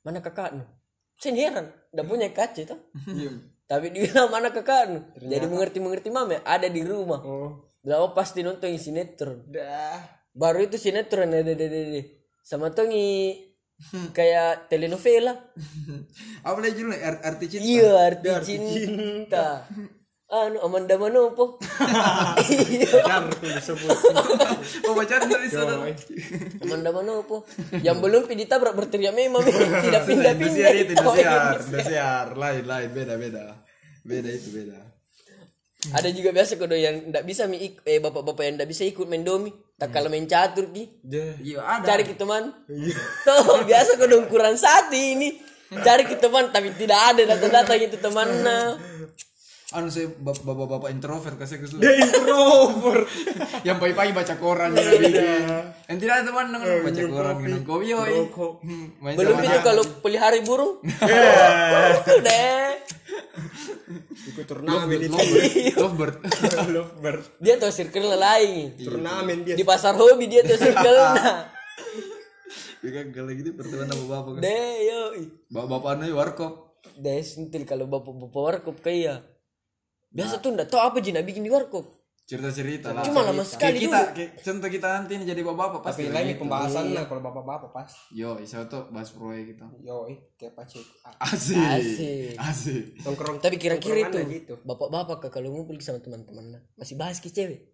mana 0.00 0.22
kakakmu 0.22 0.64
saya 1.20 1.36
heran 1.36 1.66
ndak 1.92 2.06
punya 2.08 2.30
kaca 2.32 2.62
tuh 2.64 2.80
tapi 3.70 3.92
dia 3.92 4.08
bilang 4.08 4.30
mana 4.30 4.48
kakakmu 4.50 4.98
jadi 5.20 5.46
mengerti 5.46 5.78
mengerti 5.78 6.08
mama 6.10 6.38
ada 6.42 6.66
di 6.66 6.82
rumah. 6.82 7.20
Oh. 7.22 7.70
Bilang, 7.80 8.00
oh 8.04 8.12
pasti 8.12 8.44
nonton 8.44 8.76
sinetron. 8.76 9.40
Dah. 9.48 9.96
Baru 10.36 10.60
itu 10.60 10.76
sinetron 10.76 11.32
ada 11.32 11.56
sama 12.44 12.68
tongi 12.76 13.40
kayak 14.16 14.68
telenovela. 14.68 15.32
Apa 16.44 16.58
lagi 16.60 16.84
art- 16.84 17.24
arti 17.24 17.46
cinta? 17.56 17.64
iya 17.64 17.90
arti 18.10 18.28
cinta 18.44 19.64
anu 20.30 20.62
Amanda 20.62 20.94
Manopo 20.94 21.58
iya. 22.46 22.86
Jar 23.02 23.26
tuh 23.28 23.50
disebut. 23.50 23.90
Oh 24.86 24.94
pacaran 24.94 25.26
dari 25.26 25.50
sana. 25.50 25.90
Amanda 26.62 26.90
Manopo 26.90 27.42
yang 27.82 27.98
belum 27.98 28.24
pi 28.24 28.38
ditabrak 28.38 28.72
berteriak 28.72 29.10
memang 29.10 29.42
tidak 29.84 30.06
pindah 30.06 30.32
Indosiar 30.32 30.70
pindah 30.70 30.72
itu 30.76 30.92
Indosiar, 30.94 31.54
Indosiar, 31.60 32.26
lain 32.34 32.62
lain 32.62 32.88
beda 32.90 33.14
beda. 33.18 33.44
Beda 34.00 34.30
itu 34.30 34.48
beda. 34.50 34.78
ada 35.90 36.12
juga 36.12 36.28
biasa 36.30 36.60
kodo 36.60 36.76
yang 36.76 37.08
tidak 37.08 37.24
bisa 37.24 37.48
mi 37.48 37.56
ik- 37.58 37.80
eh 37.82 37.96
bapak-bapak 37.98 38.44
yang 38.44 38.54
tidak 38.54 38.68
bisa 38.68 38.84
ikut 38.84 39.06
main 39.08 39.24
domi. 39.24 39.50
Tak 39.74 39.90
kalah 39.90 40.12
main 40.12 40.28
catur 40.28 40.68
ki. 40.68 40.84
Dah 41.02 41.34
Iya 41.40 41.58
ada. 41.58 41.84
cari 41.88 42.04
ke 42.04 42.14
teman. 42.14 42.52
Tuh 43.24 43.64
biasa 43.64 43.96
kodo 43.96 44.22
ukuran 44.22 44.54
satu 44.54 44.92
ini. 44.92 45.40
Cari 45.70 46.04
ke 46.04 46.18
teman 46.18 46.50
tapi 46.50 46.74
tidak 46.76 47.00
ada 47.00 47.22
datang-datang 47.30 47.78
itu 47.80 47.96
temannya 47.96 48.76
Anu 49.70 49.86
saya 49.86 50.10
bap- 50.18 50.42
bapak-bapak 50.42 50.90
introvert 50.90 51.38
kasih 51.38 51.62
ke 51.62 51.66
sudah. 51.66 51.78
dia 51.80 52.02
introvert. 52.02 53.06
Yang 53.68 53.78
pagi-pagi 53.78 54.10
baca 54.10 54.34
koran 54.34 54.74
ya. 54.74 54.82
Yang 55.86 55.98
tidak 56.00 56.14
ada 56.16 56.24
teman 56.26 56.46
dengan 56.48 56.68
baca 56.82 57.00
koran 57.06 57.34
minum 57.38 57.62
kopi 57.62 57.86
yoi. 57.88 58.18
Hmm, 58.34 58.86
Main 59.02 59.14
belum 59.14 59.36
itu 59.38 59.58
kalau 59.62 59.82
pelihara 60.02 60.42
burung? 60.42 60.82
Udah 62.18 62.66
ikut 64.20 64.46
turnamen 64.46 64.98
itu 65.00 65.16
Lovebird. 65.76 66.22
lovebird. 66.68 67.22
Dia 67.38 67.54
tuh 67.56 67.70
circle 67.70 68.10
lain. 68.12 68.74
Turnamen 68.76 69.42
dia. 69.42 69.54
Di 69.54 69.62
pasar 69.62 69.94
hobi 69.94 70.26
dia 70.26 70.42
tuh 70.42 70.54
circle. 70.56 70.94
Nah. 70.94 71.46
Ya 72.80 72.90
kan 72.92 73.06
kalau 73.10 73.30
gitu 73.30 73.50
pertemuan 73.52 73.86
sama 73.86 74.04
bapak 74.08 74.30
kan. 74.34 74.40
deh 74.40 74.74
yo 74.82 75.00
Bapak 75.48 75.94
anu 75.94 76.10
warkop. 76.12 76.52
deh 76.96 77.20
sentil 77.20 77.64
kalau 77.64 77.86
bapak-bapak 77.86 78.40
warkop 78.40 78.76
kayak 78.80 79.20
biasa 80.10 80.38
tuh 80.38 80.50
ndak 80.52 80.66
tahu 80.66 80.80
apa 80.80 80.98
jina 80.98 81.22
bikin 81.22 81.42
di 81.42 81.50
warkop 81.50 81.86
Cerita-cerita 82.30 82.94
lah. 82.94 83.02
cuma 83.02 83.26
lama 83.26 83.42
sekali 83.42 83.74
Kayak 83.74 83.90
kita, 83.90 84.00
kayak 84.14 84.30
contoh 84.46 84.68
kita 84.70 84.86
nanti 84.86 85.12
ini 85.18 85.24
jadi 85.26 85.42
bapak-bapak 85.42 85.80
pasti. 85.82 86.06
tapi 86.06 86.14
lain 86.14 86.38
pembahasan 86.38 86.84
lah 86.94 87.04
kalau 87.10 87.20
bapak-bapak 87.20 87.70
pas 87.74 87.90
Yo, 88.14 88.38
saya 88.46 88.70
tuh 88.70 88.86
bahas 88.94 89.10
proyek 89.10 89.50
kita. 89.50 89.66
yo 89.82 90.06
eh 90.06 90.14
kayak 90.38 90.54
pacik 90.54 90.86
ah, 91.02 91.26
Asik. 91.26 91.58
Asik. 91.58 92.34
Asik. 92.38 92.84
nongkrong 93.02 93.42
tapi 93.42 93.58
kira-kira 93.58 94.06
itu 94.06 94.18
gitu 94.30 94.54
bapak-bapak 94.62 95.26
kalau 95.26 95.50
ngumpul 95.50 95.74
sama 95.82 95.98
teman-teman 95.98 96.54
nah, 96.54 96.62
masih 96.78 96.94
bahas 96.94 97.18
ke 97.18 97.34
cewek 97.34 97.66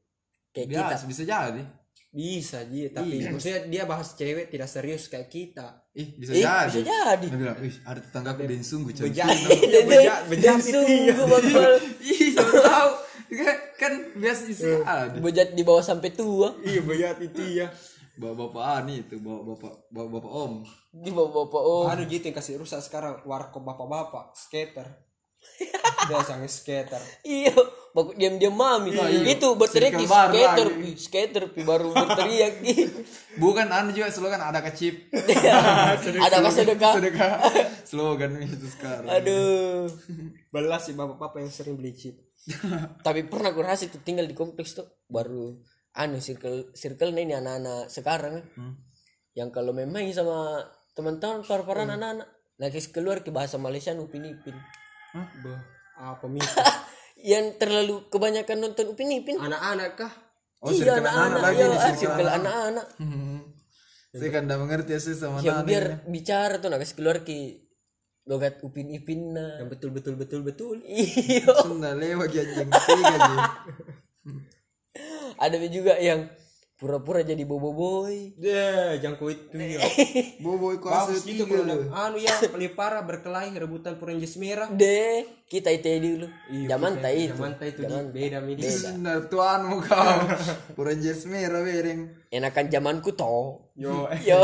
kayak 0.57 0.72
kita 0.72 0.88
Biasa 0.88 1.05
bisa 1.05 1.22
jadi. 1.29 1.62
bisa 2.09 2.59
ji 2.64 2.88
tapi 2.88 3.29
maksudnya 3.29 3.61
dia 3.68 3.85
bahas 3.85 4.16
cewek 4.16 4.49
tidak 4.49 4.72
serius 4.72 5.12
kayak 5.12 5.29
kita 5.29 5.85
Ih, 5.96 6.09
bisa 6.12 6.37
eh, 6.37 6.44
jadi. 6.44 6.68
bisa 6.68 6.80
jadi 6.85 7.24
Dia 7.24 7.38
bilang, 7.40 7.56
"Wih, 7.56 7.72
ada 7.82 8.00
tetanggaku 8.04 8.44
dan 8.44 8.61
sungguh 8.61 8.92
cantik." 8.92 9.16
bejat 9.16 9.32
Dede, 9.64 9.80
bejat 9.96 10.20
bejat 10.28 10.56
itu 10.61 10.68
ya 10.68 11.12
sungguh 11.16 11.24
bakal 11.24 11.72
Ih, 12.04 12.28
tahu. 12.37 12.90
Kan, 13.26 13.56
kan 13.74 13.92
biasa 14.14 14.42
bisa 14.46 14.68
ada. 14.87 15.18
bejat 15.18 15.48
di 15.50 15.62
bawah 15.64 15.82
sampai 15.82 16.14
tua 16.14 16.54
iya 16.62 16.78
bejat 16.78 17.18
itu 17.18 17.42
ya 17.59 17.66
Bapak-bapak 18.16 18.64
ani 18.80 19.04
itu, 19.04 19.20
bapak-bapak 19.20 19.92
bapak-bapak 19.92 20.32
om. 20.32 20.52
di 20.94 21.11
bawah 21.12 21.44
bapak 21.44 21.61
oh 21.61 21.85
Aduh 21.85 22.09
gitu 22.09 22.24
yang 22.24 22.37
kasih 22.37 22.56
rusak 22.56 22.80
sekarang 22.80 23.20
warkop 23.28 23.61
bapak-bapak 23.61 24.32
skater 24.32 24.88
dia 26.06 26.20
sangat 26.22 26.50
skater. 26.52 27.02
Iya 27.26 27.54
baku 27.96 28.12
diam-diam 28.12 28.52
mami. 28.52 28.92
Itu 29.24 29.56
berteriak 29.56 29.96
Circle 29.96 30.04
ki 30.04 30.12
baru 30.12 30.32
skater 30.37 30.68
lagi. 30.68 30.82
pi 30.82 30.90
skater 31.00 31.44
pi 31.48 31.61
baru 31.64 31.88
berteriak 31.96 32.52
ki 32.61 32.74
Bukan 33.42 33.66
anu 33.72 33.90
juga 33.96 34.12
slogan 34.12 34.42
ada 34.42 34.61
kecip. 34.61 35.09
ada 36.26 36.37
kas 36.44 36.54
sedekah. 36.61 36.92
Sedekah. 37.00 37.32
Slogan 37.90 38.37
itu 38.42 38.68
sekarang. 38.68 39.09
aduh. 39.09 39.88
Belas 40.52 40.85
sih 40.85 40.94
bapak-bapak 40.94 41.40
yang 41.40 41.52
sering 41.52 41.76
beli 41.80 41.96
chip 41.96 42.16
tapi 43.02 43.26
pernah 43.26 43.50
aku 43.50 43.59
rasa 43.59 43.90
itu 43.90 43.98
tinggal 44.06 44.22
di 44.22 44.35
kompleks 44.38 44.78
tuh 44.78 44.87
baru 45.11 45.50
anu 45.98 46.22
circle 46.22 46.70
circle 46.78 47.11
ini 47.11 47.35
anak-anak 47.35 47.90
sekarang. 47.90 48.38
Kan. 48.54 48.78
yang 49.37 49.50
kalau 49.52 49.74
memang 49.74 50.06
sama 50.14 50.62
teman-teman 50.94 51.42
par-paran 51.44 51.90
anak-anak 51.92 52.28
nah 52.56 52.68
kes 52.72 52.88
keluar 52.88 53.20
ke 53.20 53.28
bahasa 53.28 53.61
Malaysia 53.61 53.92
upin 53.92 54.24
apa 55.96 56.24
mi? 56.29 56.40
Yang 57.33 57.46
terlalu 57.59 58.07
kebanyakan 58.12 58.57
nonton 58.61 58.92
upin 58.92 59.11
ipin? 59.11 59.40
Anak-anak 59.40 59.90
kah? 59.96 60.12
Oh, 60.61 60.70
iya 60.72 61.00
anak-anak. 61.00 61.40
Anak-anak. 61.40 61.42
Lagi 61.42 61.57
iya, 61.59 61.66
nih, 61.68 62.11
anak. 62.12 62.35
anak-anak. 62.40 62.87
Saya 64.16 64.31
kan 64.33 64.42
enggak 64.48 64.61
mengerti 64.64 64.90
ya 64.96 65.00
sih 65.00 65.12
sama 65.12 65.44
yang 65.44 65.61
biar 65.68 66.09
bicara 66.09 66.57
tuh 66.57 66.72
nah 66.72 66.81
kes 66.81 66.96
keluar 66.96 67.20
ke 67.20 67.68
logat 68.24 68.64
upin 68.64 68.88
ipin 68.88 69.37
nah 69.37 69.61
yang 69.61 69.68
betul 69.68 69.92
betul 69.92 70.16
betul 70.16 70.40
betul. 70.40 70.81
Iya. 70.88 71.52
Sunda 71.61 71.92
lewat 71.92 72.33
anjing. 72.33 72.68
Tiga 72.72 73.12
aja. 73.12 73.37
ada 75.44 75.57
juga 75.68 76.00
yang 76.00 76.24
pura-pura 76.76 77.24
jadi 77.24 77.40
bobo 77.48 77.72
boy. 77.72 78.36
Deh 78.36 79.00
jangkau 79.00 79.32
itu 79.32 79.56
ya. 79.56 79.80
Bobo 80.44 80.76
iku 80.76 80.92
asli 80.92 81.16
bagus 81.16 81.22
gitu 81.24 81.44
kalau 81.48 81.88
anu 81.88 82.20
ya 82.20 82.36
paling 82.52 82.76
parah 82.76 83.00
berkelahi 83.00 83.56
rebutan 83.56 83.96
purenjes 83.96 84.36
merah. 84.36 84.68
Deh 84.68 85.24
kita 85.48 85.72
itu 85.72 85.88
dulu. 86.02 86.26
Iya, 86.52 86.76
zaman 86.76 86.92
tak 87.00 87.12
itu. 87.16 87.32
zaman 87.32 87.52
tak 87.56 87.66
itu 87.72 87.80
di 87.86 87.96
beda 88.12 88.38
mi 88.44 88.52
di 88.58 88.68
Sunda 88.68 89.24
tuanmu 89.24 89.76
kau. 89.86 90.20
Merah 91.32 91.60
bereng. 91.64 92.00
enakan 92.30 92.66
zamanku 92.68 93.16
toh. 93.16 93.72
Yo. 93.78 94.10
Yo. 94.20 94.42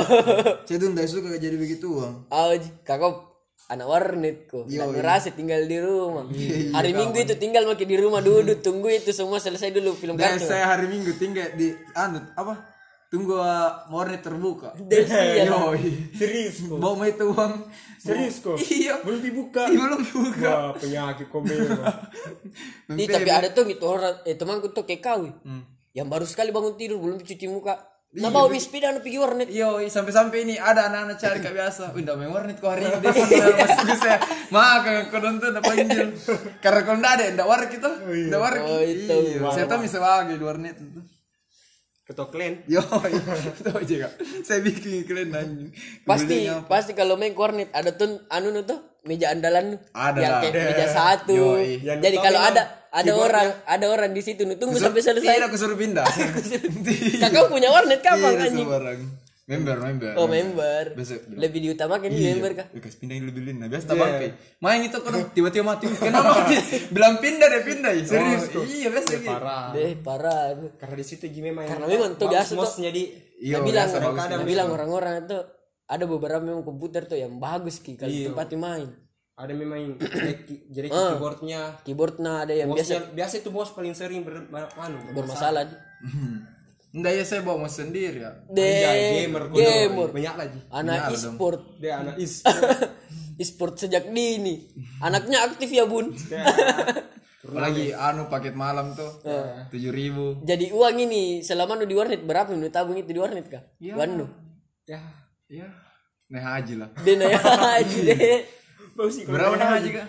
Saya 0.64 0.76
tuh 0.80 0.88
enggak 0.88 1.08
suka 1.10 1.36
jadi 1.36 1.56
begitu 1.58 2.00
bang. 2.00 2.14
Aj, 2.32 2.62
kakak 2.86 3.31
anak 3.72 3.86
warnet 3.86 4.36
kok 4.44 4.64
nggak 4.64 4.88
ngerasa 4.92 5.32
tinggal 5.32 5.64
di 5.64 5.78
rumah 5.78 6.28
hari 6.70 6.92
minggu 6.92 7.18
itu 7.18 7.34
tinggal 7.34 7.64
makin 7.64 7.86
di 7.86 7.96
rumah 7.96 8.20
duduk 8.20 8.60
tunggu 8.60 8.92
itu 8.92 9.10
semua 9.10 9.38
selesai 9.38 9.70
dulu 9.70 9.92
film 9.92 10.14
Dan 10.14 10.36
kartun 10.36 10.46
saya 10.46 10.68
hari 10.68 10.86
Minggu 10.86 11.16
tinggal 11.16 11.48
di 11.52 11.68
anu 11.92 12.20
apa? 12.34 12.68
Tunggu 13.08 13.36
uh, 13.36 13.44
mornet 13.86 14.20
terbuka. 14.20 14.72
Desi 14.82 15.12
ya 15.12 15.44
Yoi. 15.46 16.12
serius 16.12 16.64
kok 16.64 16.76
Bawa 16.76 17.04
itu 17.06 17.24
uang. 17.26 17.52
serius 17.98 18.40
kok 18.40 18.56
Iya. 18.56 19.00
belum 19.00 19.20
dibuka 19.20 19.68
Ih, 19.68 19.76
belum 19.76 20.00
buka. 20.02 20.48
wah 20.48 20.72
penyakit 20.74 21.26
kok 21.26 21.40
memang 21.40 21.92
tapi 23.12 23.30
ada 23.30 23.48
tuh 23.48 23.64
gitu 23.64 23.84
orang 23.84 24.16
eh 24.22 24.32
temanku 24.32 24.68
tuh 24.70 24.82
kayak 24.82 25.02
kau 25.02 25.28
Hmm. 25.44 25.60
yang 25.92 26.08
baru 26.08 26.24
sekali 26.24 26.48
bangun 26.50 26.72
tidur 26.74 26.96
belum 26.98 27.20
cuci 27.20 27.46
muka 27.46 27.76
nah 28.12 28.28
mi 28.28 28.60
sepeda 28.60 28.92
anu 28.92 29.00
pergi 29.00 29.16
warnet 29.16 29.48
Yo, 29.48 29.80
sampai-sampai 29.88 30.44
ini 30.44 30.54
ada 30.60 30.92
anak-anak 30.92 31.16
cari 31.16 31.38
kayak 31.40 31.56
biasa. 31.56 31.96
Wih, 31.96 32.04
ndak 32.04 32.20
main 32.20 32.28
warnet 32.28 32.60
kok 32.60 32.68
hari 32.68 32.84
ini. 32.84 33.08
Mas 33.08 33.78
bisa. 33.88 34.12
Maka 34.52 35.08
kau 35.08 35.16
nonton 35.16 35.48
ndak 35.56 35.64
panggil. 35.64 36.12
Karena 36.60 36.80
kalau 36.84 36.98
ndak 37.00 37.12
ada, 37.16 37.24
ndak 37.32 37.48
warnet 37.48 37.72
itu. 37.72 37.90
Ndak 38.28 38.40
warnet. 38.44 38.62
Oh, 38.68 38.82
itu. 38.84 39.16
Iya, 39.32 39.48
saya 39.56 39.64
tahu 39.64 39.80
bisa 39.88 39.96
bagi 39.96 40.36
di 40.36 40.44
warnet 40.44 40.76
itu. 40.76 41.00
ketua 42.02 42.28
klan 42.28 42.60
Yo, 42.68 42.84
tahu 43.64 43.80
juga. 43.88 44.12
Saya 44.44 44.60
bikin 44.60 45.08
kalian 45.08 45.32
anjing. 45.32 45.70
pasti 46.04 46.50
apa? 46.50 46.68
pasti 46.68 46.92
kalau 46.92 47.16
main 47.16 47.32
warnet 47.32 47.72
ada 47.72 47.96
tuh 47.96 48.26
anu 48.28 48.52
nu 48.52 48.66
tuh 48.66 48.91
meja 49.02 49.34
andalan. 49.34 49.78
Ada 49.90 50.18
yang 50.18 50.34
kayak 50.40 50.54
Ada. 50.54 50.68
meja 50.70 50.86
satu 50.88 51.34
Yoi. 51.34 51.82
Yang 51.82 51.98
jadi 52.02 52.16
kalau 52.22 52.40
ada 52.40 52.62
ada 52.92 53.12
orang 53.16 53.48
ada 53.64 53.86
orang 53.88 54.10
di 54.12 54.20
situ 54.20 54.44
tunggu 54.56 54.76
sampai 54.76 55.00
selesai 55.00 55.36
Tidak, 55.40 55.48
aku 55.48 55.56
suruh 55.56 55.78
pindah. 55.80 56.04
kakak 57.18 57.48
punya 57.48 57.72
warnet 57.72 58.00
kapan 58.04 58.36
anjing 58.38 58.62
sembarang. 58.62 59.00
Member, 59.42 59.74
member. 59.74 60.12
oh 60.14 60.30
member 60.30 60.94
Besok 60.94 61.26
lebih 61.34 61.66
diutamakan 61.66 62.08
di 62.08 62.22
Iya, 62.22 62.38
member 62.38 62.62
kah 62.62 62.66
kasih 62.78 62.98
pindahin 63.02 63.26
lebih 63.26 63.42
lin. 63.42 63.56
Nah, 63.58 63.66
biasa 63.66 63.84
tak 63.90 63.98
bangkai. 63.98 64.28
Main 64.62 64.80
itu 64.86 64.98
kan 65.02 65.12
tiba-tiba 65.34 65.64
mati. 65.66 65.90
Kenapa 65.98 66.46
mati? 66.46 66.56
Bilang 66.94 67.18
pindah 67.18 67.50
deh 67.50 67.62
pindah. 67.66 67.90
Serius 68.06 68.46
kok. 68.54 68.62
Iya, 68.62 68.88
biasa 68.94 69.08
gitu. 69.18 69.26
parah 69.26 69.74
deh 69.74 69.92
parah 69.98 70.42
karena 70.78 70.94
di 70.94 71.04
situ 71.04 71.26
Ji 71.26 71.42
memang 71.42 71.66
Karena 71.66 71.84
memang 71.90 72.14
tuh 72.14 72.30
biasa 72.30 72.54
tuh. 72.54 72.70
jadi 72.86 73.02
Iya, 73.42 73.58
bilang 73.66 73.90
orang 73.90 74.46
bilang 74.46 74.68
orang-orang 74.70 75.26
itu 75.26 75.38
ada 75.84 76.04
beberapa 76.04 76.38
memang 76.38 76.62
komputer 76.62 77.04
tuh 77.04 77.14
yang 77.14 77.36
bagus 77.36 77.78
ki 77.78 77.94
kalau 77.94 78.08
Iya. 78.08 78.30
tempat 78.30 78.52
main 78.54 78.88
ada 79.32 79.52
memang 79.52 79.96
jadi 80.76 80.88
Ah. 80.88 81.16
keyboardnya. 81.16 81.60
Keyboardnya 81.82 82.32
ada 82.42 82.52
yang 82.52 82.68
biasa 82.68 83.10
biasa 83.10 83.34
itu 83.38 83.48
bos 83.48 83.72
paling 83.72 83.90
sering 83.92 84.22
ber, 84.22 84.44
ber- 84.46 84.70
anu, 84.76 85.00
bermasalah. 85.10 85.66
Enggak 86.92 87.12
ya 87.16 87.24
saya 87.24 87.40
bawa 87.40 87.64
mas 87.64 87.74
sendiri 87.74 88.20
ya. 88.20 88.30
deh 88.46 88.60
Anjay, 88.60 89.24
gamer 89.24 89.44
gamer. 89.48 90.08
banyak 90.12 90.34
lagi. 90.36 90.58
Anak 90.68 91.10
e-sport. 91.10 91.60
Dia 91.76 91.92
anak 91.98 92.20
is 92.22 92.44
e-sport 93.34 93.80
sejak 93.80 94.04
dini. 94.06 94.68
Anaknya 95.00 95.48
aktif 95.48 95.72
ya 95.72 95.88
bun. 95.88 96.12
Apalagi 97.42 97.90
anu 97.90 98.28
paket 98.28 98.54
malam 98.54 98.92
tuh. 98.92 99.10
Tujuh 99.68 99.90
ribu. 99.90 100.38
jadi 100.44 100.70
uang 100.70 100.96
ini 101.00 101.40
selama 101.40 101.74
nu 101.74 101.84
di 101.84 101.96
warnet 101.96 102.20
berapa 102.20 102.52
nu 102.52 102.68
tabung 102.68 102.94
itu 102.94 103.08
di 103.08 103.18
warnet 103.18 103.48
kah? 103.48 103.64
Wanu 103.80 104.28
ya 104.82 104.98
Ya. 105.52 105.68
Nah 106.32 106.40
haji 106.40 106.80
lah. 106.80 106.88
deh 107.04 107.12
naya 107.20 107.36
haji. 107.36 108.08
Deh 108.08 108.40
bos 108.96 109.12
sih 109.12 109.24
kalau 109.28 109.36
Berapa 109.36 109.54
naik 109.56 109.60
nah 109.60 109.70
haji? 109.76 109.90
Kak? 109.92 110.08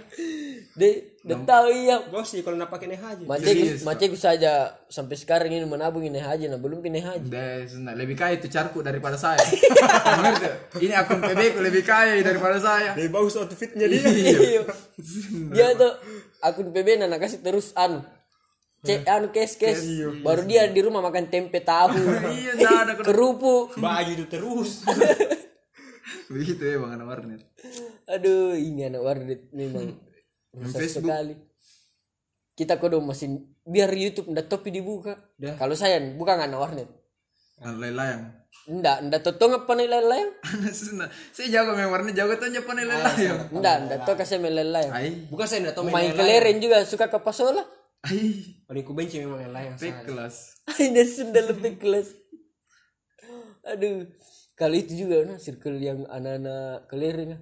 deh 0.73 0.93
udah 1.27 1.39
tahu 1.43 1.67
iya. 1.75 1.97
Bos 2.07 2.31
sih 2.31 2.39
kalau 2.47 2.55
nak 2.55 2.71
pakai 2.71 2.87
naik 2.87 3.03
haji. 3.03 3.23
Maceku, 3.27 3.83
maceku 3.83 4.15
saja 4.15 4.71
sampai 4.87 5.19
sekarang 5.19 5.51
ini 5.51 5.67
menabung 5.67 6.07
ini 6.07 6.23
haji 6.23 6.47
nah 6.47 6.55
belum 6.55 6.79
pindah 6.79 7.03
haji. 7.03 7.27
Deh, 7.27 7.67
sebenarnya 7.67 7.99
lebih 7.99 8.15
kaya 8.15 8.39
itu 8.39 8.47
carku 8.47 8.79
daripada 8.79 9.19
saya. 9.19 9.43
Ini 10.83 10.95
akun 10.95 11.19
PB 11.19 11.41
ku 11.53 11.59
lebih 11.59 11.83
kaya 11.83 12.23
daripada 12.23 12.55
saya. 12.63 12.95
lebih 12.95 13.11
bagus 13.11 13.35
outfitnya 13.35 13.91
dia. 13.91 13.99
Iya. 13.99 14.63
dia 15.51 15.67
tuh 15.75 15.91
akun 16.39 16.71
PB 16.71 17.03
nana 17.03 17.19
kasih 17.19 17.43
terus 17.43 17.75
anu 17.75 17.99
cek 18.83 19.07
anu 19.07 19.27
kes 19.31 19.55
kes 19.55 19.79
baru 20.19 20.43
dia 20.43 20.67
di 20.67 20.83
rumah 20.83 20.99
makan 20.99 21.31
tempe 21.31 21.63
tahu. 21.63 21.95
Iya, 22.35 22.51
enggak 22.59 22.99
kerupuk 23.07 23.79
baju 23.79 24.11
itu 24.11 24.25
terus. 24.27 24.83
Begitu 26.33 26.59
ya 26.59 26.77
bang 26.83 26.91
anak 26.99 27.07
warnet. 27.07 27.41
aduh 28.03 28.51
ini 28.59 28.91
anak 28.91 28.99
warnet 28.99 29.41
memang 29.55 29.95
rusak 30.51 30.83
Facebook. 30.83 31.07
sekali. 31.07 31.33
Kita 32.53 32.77
kodo 32.77 32.99
masih 32.99 33.39
biar 33.63 33.87
YouTube 33.89 34.29
ndak 34.29 34.51
topi 34.51 34.69
dibuka. 34.69 35.15
Kalau 35.55 35.73
saya 35.73 36.03
buka 36.03 36.35
anak 36.35 36.59
warnet. 36.59 36.89
Anak 37.63 37.95
layang. 37.95 38.23
ndak 38.63 39.11
ndak 39.11 39.19
totong 39.27 39.59
apa 39.59 39.75
nih 39.75 39.91
layang 39.91 40.31
Saya 41.35 41.47
jago 41.51 41.75
main 41.75 41.91
warnet, 41.91 42.15
jago 42.15 42.31
tuh 42.39 42.47
nyepa 42.47 42.71
nih 42.71 42.87
layang. 42.87 43.39
ndak 43.51 43.75
ndak 43.87 43.97
to 44.07 44.11
kasih 44.15 44.39
main 44.39 44.55
layang 44.55 44.91
bukan 45.27 45.43
saya 45.43 45.59
nggak 45.67 45.75
tahu 45.75 45.83
main 45.91 45.91
main 45.91 46.11
keleren 46.15 46.63
juga 46.63 46.79
suka 46.87 47.11
ke 47.11 47.19
pasola 47.19 47.59
paling 48.67 48.83
ku 48.83 48.91
benci 48.91 49.23
memang 49.23 49.39
yang 49.39 49.53
lain 49.55 49.71
fake 49.79 50.11
kelas. 50.11 50.35
Ini 50.75 51.03
sudah 51.07 51.43
lebih 51.55 51.79
kelas. 51.79 52.07
Aduh, 53.63 54.03
kalau 54.59 54.75
itu 54.75 55.07
juga 55.07 55.23
nah 55.23 55.39
circle 55.39 55.79
yang 55.79 56.03
anak-anak 56.11 56.91
kelereng 56.91 57.39
ah. 57.39 57.41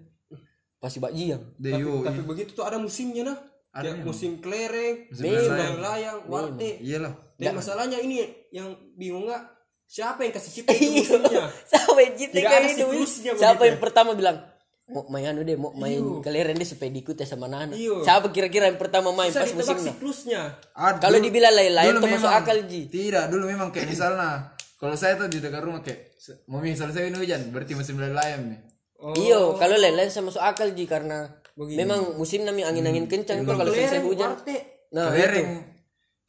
pasti 0.78 1.02
bajiang. 1.02 1.42
Deyo, 1.58 2.06
tapi 2.06 2.22
begitu 2.22 2.54
tuh 2.54 2.66
ada 2.66 2.78
musimnya 2.78 3.34
nah 3.34 3.38
ada 3.72 3.96
musim 4.04 4.44
kelereng 4.44 5.08
musim 5.08 5.32
Memang. 5.32 5.80
layang 5.80 6.20
warte 6.28 6.84
iyalah. 6.84 7.16
dan 7.40 7.56
masalahnya 7.56 8.04
ini 8.04 8.28
yang 8.52 8.76
bingung 9.00 9.32
nggak 9.32 9.48
siapa 9.88 10.28
yang 10.28 10.36
kasih 10.36 10.52
cipta 10.60 10.76
itu 10.76 10.92
musimnya 11.08 11.48
Siapa 11.72 12.00
yang 12.04 12.14
kayak 12.20 12.52
ada 12.52 12.68
itu? 12.68 12.88
Siapa 13.40 13.64
yang 13.64 13.80
pertama 13.80 14.12
bilang 14.12 14.44
mau 14.92 15.08
main 15.08 15.26
anu 15.26 15.42
deh, 15.42 15.56
mau 15.56 15.72
main 15.74 15.96
kelereng 16.20 16.54
deh 16.54 16.68
supaya 16.68 16.92
diikuti 16.92 17.24
sama 17.24 17.48
anak. 17.48 17.74
Iya. 17.74 18.04
Siapa 18.04 18.28
kira-kira 18.30 18.68
yang 18.68 18.76
pertama 18.76 19.10
main 19.10 19.32
bisa 19.32 19.42
pas 19.42 19.52
musimnya? 19.56 19.84
siklusnya 19.90 20.42
Ada- 20.76 21.00
Kalau 21.00 21.18
dibilang 21.18 21.56
lain-lain 21.56 21.94
tuh 21.96 22.12
masuk 22.12 22.28
akal, 22.30 22.58
Ji. 22.68 22.82
Tidak, 22.88 23.24
dulu 23.28 23.48
memang 23.48 23.72
kayak 23.72 23.88
misalnya 23.88 24.52
kalau 24.76 24.94
saya 24.94 25.16
tuh 25.16 25.26
di 25.26 25.40
dekat 25.40 25.64
rumah 25.64 25.80
kayak 25.80 26.12
mau 26.46 26.60
misalnya 26.60 26.94
saya 26.94 27.08
ini 27.08 27.18
hujan, 27.18 27.50
berarti 27.50 27.74
musim 27.74 27.96
layam 27.98 28.52
nih. 28.52 28.60
oh 29.00 29.16
Iyo, 29.16 29.42
kalau 29.56 29.74
lain-lain 29.74 30.12
sama 30.12 30.30
masuk 30.30 30.44
akal 30.44 30.70
Ji 30.72 30.86
karena 30.86 31.32
memang 31.58 32.20
musim 32.20 32.44
nami 32.44 32.62
angin-angin 32.62 33.08
kencang 33.08 33.42
tuh 33.42 33.56
kalau 33.56 33.72
selesai 33.72 33.98
kelereng 33.98 34.06
hujan. 34.06 34.30
warte 34.36 34.58
Nah, 34.92 35.08
Kelereng. 35.08 35.48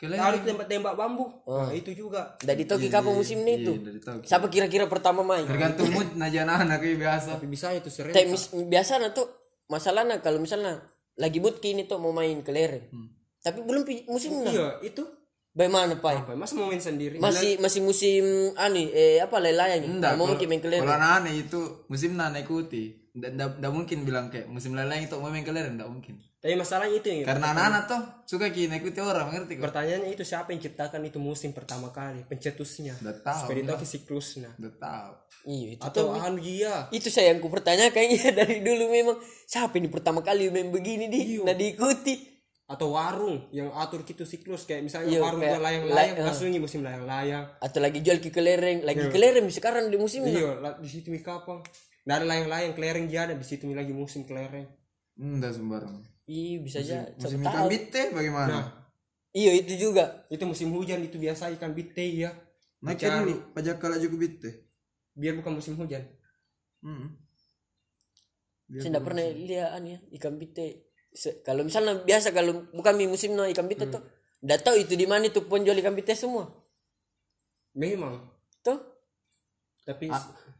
Kelereng. 0.02 0.18
tarik 0.18 0.40
tembak-tembak 0.42 0.94
bambu 0.98 1.30
nah 1.46 1.70
itu 1.70 1.94
juga 1.94 2.34
dari 2.42 2.66
ditoki 2.66 2.90
kapan 2.90 3.14
musimnya 3.14 3.54
itu? 3.54 3.72
Iya, 3.72 3.86
dari 3.86 4.00
tahu. 4.02 4.18
Siapa 4.26 4.46
kira-kira 4.50 4.90
pertama 4.90 5.22
main? 5.22 5.46
Tergantung 5.46 5.86
mood 5.88 6.18
naja 6.18 6.42
anak 6.42 6.82
kayak 6.82 6.98
biasa. 6.98 7.38
tapi 7.38 7.46
bisa 7.46 7.70
itu 7.70 7.86
sering 7.86 8.10
Kayak 8.10 8.34
mis- 8.34 8.50
biasanya 8.50 9.14
tuh 9.14 9.30
masalahnya 9.70 10.18
kalau 10.18 10.42
misalnya 10.42 10.82
lagi 11.14 11.38
mood 11.38 11.62
kini 11.62 11.86
tuh 11.86 12.02
mau 12.02 12.10
main 12.10 12.42
kelereng. 12.42 12.90
Tapi 13.38 13.62
belum 13.62 13.86
pi- 13.86 14.02
musimnya. 14.04 14.50
iya 14.50 14.68
itu 14.82 15.06
Bagaimana, 15.52 16.00
Pai? 16.00 16.16
apa 16.16 16.32
masa 16.32 16.56
mau 16.56 16.64
main 16.64 16.80
sendiri 16.80 17.20
Masih 17.20 17.60
masih 17.60 17.84
musim 17.84 18.24
ani 18.56 18.88
eh 18.88 19.20
apa 19.20 19.36
lelayang 19.36 19.84
Enggak, 19.84 20.16
mau 20.16 20.24
main 20.24 20.58
kelereng. 20.58 20.80
Kalau 20.80 20.96
anak-anak 20.96 21.34
itu 21.36 21.60
musim 21.86 22.16
nana 22.16 22.40
ikuti. 22.40 23.01
Nggak 23.12 23.68
mungkin 23.68 24.08
bilang 24.08 24.32
kayak 24.32 24.48
musim 24.48 24.72
lain 24.72 25.04
itu 25.04 25.12
mau 25.20 25.28
main 25.28 25.44
kelereng, 25.44 25.76
nggak 25.76 25.90
mungkin. 25.90 26.16
tapi 26.42 26.58
masalahnya 26.58 26.98
itu 26.98 27.06
yang 27.06 27.22
Karena 27.22 27.54
anak-anak 27.54 27.82
tuh 27.86 28.00
suka 28.26 28.50
kini 28.50 28.82
ikuti 28.82 28.98
orang, 28.98 29.30
ngerti 29.30 29.60
kok? 29.60 29.62
pertanyaannya 29.62 30.10
itu 30.10 30.26
siapa 30.26 30.50
yang 30.50 30.58
ciptakan 30.58 31.06
itu 31.06 31.22
musim 31.22 31.54
pertama 31.54 31.94
kali 31.94 32.26
pencetusnya 32.26 32.98
Udah 32.98 33.14
tahu, 33.22 33.40
supaya 33.46 33.56
ditoki 33.62 33.86
siklusnya 33.86 34.50
udah 34.58 34.74
tahu. 34.74 35.12
Iya, 35.46 35.68
itu 35.76 35.82
atau 35.86 36.04
anu 36.18 36.42
dia. 36.42 36.90
Itu 36.90 37.14
saya 37.14 37.30
yang 37.30 37.38
kupertanyakan 37.38 38.02
ya 38.10 38.30
dari 38.42 38.58
dulu 38.58 38.90
memang 38.90 39.16
siapa 39.46 39.78
ini 39.78 39.86
pertama 39.86 40.18
kali 40.18 40.50
main 40.50 40.72
begini 40.72 41.06
di 41.06 41.38
nah 41.44 41.54
diikuti. 41.54 42.14
Atau 42.66 42.90
warung 42.90 43.46
yang 43.52 43.70
atur 43.76 44.02
gitu 44.02 44.26
siklus 44.26 44.64
kayak 44.64 44.82
misalnya 44.82 45.12
Iya, 45.12 45.20
warung 45.20 45.38
kayak 45.38 45.60
layang-layang 45.60 46.16
lay- 46.16 46.26
kasungi 46.26 46.58
musim 46.58 46.82
layang-layang. 46.82 47.44
Atau 47.60 47.78
lagi 47.78 48.00
jual 48.00 48.18
ke 48.18 48.32
kelereng. 48.32 48.82
Lagi 48.82 49.12
kelereng 49.12 49.46
sekarang 49.46 49.92
di 49.92 49.98
musimnya. 50.00 50.32
Iya 50.32 50.50
di 50.80 50.88
situ 50.90 51.12
kapang 51.22 51.62
Nggak 52.02 52.16
ada 52.18 52.26
layang-layang 52.26 52.74
kelereng 52.74 53.06
dia 53.06 53.20
ada 53.30 53.34
di 53.38 53.46
situ 53.46 53.66
mi 53.70 53.74
lagi 53.78 53.94
musim 53.94 54.26
kelereng. 54.26 54.66
Enggak 55.18 55.54
sembarang. 55.54 56.02
iya 56.30 56.62
bisa 56.62 56.78
aja 56.80 57.02
Musim 57.18 57.42
ikan 57.42 57.66
bite 57.66 58.14
bagaimana? 58.14 58.72
iya 59.34 59.52
itu 59.54 59.74
juga. 59.78 60.24
Itu 60.30 60.46
musim 60.46 60.70
hujan 60.74 61.02
itu 61.02 61.18
biasa 61.18 61.50
ikan 61.58 61.74
bite 61.74 62.02
ya 62.02 62.30
Naikkan 62.82 63.22
dulu 63.22 63.54
pajak 63.54 63.78
kalau 63.78 63.98
juga 63.98 64.16
bite. 64.26 64.50
biar 65.14 65.36
bukan 65.38 65.52
musim 65.60 65.76
hujan. 65.76 66.02
Hmm. 66.82 67.14
saya 68.72 68.88
tidak 68.88 69.04
pernah 69.04 69.22
lihat 69.28 69.78
ya 69.84 69.98
ikan 70.18 70.34
bite. 70.40 70.88
Kalau 71.44 71.62
misalnya 71.62 72.00
biasa 72.02 72.32
kalau 72.32 72.64
bukan 72.72 72.96
di 72.96 73.04
musim 73.06 73.36
no 73.36 73.44
ikan 73.44 73.68
bite 73.68 73.86
tuh 73.92 74.00
tidak 74.42 74.60
tahu 74.66 74.74
itu 74.80 74.96
di 74.98 75.06
mana 75.06 75.28
itu 75.28 75.44
penjual 75.46 75.76
ikan 75.78 75.94
bite 75.94 76.16
semua. 76.18 76.48
Memang. 77.78 78.18
Tuh. 78.64 78.80
Tapi 79.86 80.08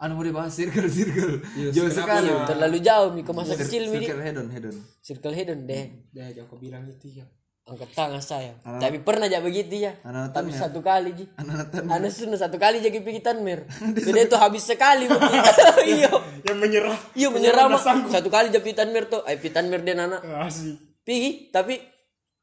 Anu 0.03 0.18
mau 0.18 0.26
dibahas 0.26 0.50
circle 0.50 0.90
circle. 0.90 1.38
Iya, 1.55 1.70
Jauh 1.70 1.86
sekali. 1.86 2.26
terlalu 2.42 2.82
jauh 2.82 3.14
mi 3.14 3.22
ke 3.22 3.30
masa 3.30 3.55
kecil 3.55 3.86
mi. 3.86 4.03
Circle 4.03 4.18
hedon 4.20 4.48
hedon. 4.50 4.76
circle 4.98 5.30
hedon 5.30 5.61
deh 5.62 5.86
dah 6.11 6.26
jangan 6.28 6.46
kau 6.46 6.59
bilang 6.59 6.82
itu 6.84 7.07
ya 7.12 7.26
angkat 7.62 7.94
tangan 7.94 8.18
saya 8.18 8.59
tapi 8.59 8.98
pernah 8.98 9.30
aja 9.30 9.38
begitu 9.38 9.78
ya 9.80 9.94
Anak 10.03 10.34
tapi 10.34 10.50
satu 10.50 10.82
kali 10.82 11.14
ji 11.14 11.24
anak 11.38 11.70
Anak 11.86 12.11
sudah 12.11 12.34
satu 12.34 12.59
kali 12.59 12.82
jadi 12.82 12.98
pergi 12.98 13.22
tanmer. 13.22 13.62
Jadi 13.94 14.18
itu 14.26 14.36
habis 14.36 14.66
sekali. 14.66 15.07
Iya. 15.86 16.11
yang 16.42 16.59
menyerah 16.59 16.98
Iya 17.14 17.28
menyerah 17.30 17.70
mah. 17.70 17.78
Satu 18.11 18.26
kali 18.26 18.50
jadi 18.50 18.59
pergi 18.59 18.74
tanmer 18.76 19.07
tuh. 19.07 19.22
Eh 19.22 19.38
pergi 19.38 19.55
tanmer 19.55 19.78
dia 19.78 19.94
anak. 19.94 20.18
asli 20.42 20.74
Pergi 21.03 21.55
tapi 21.55 21.78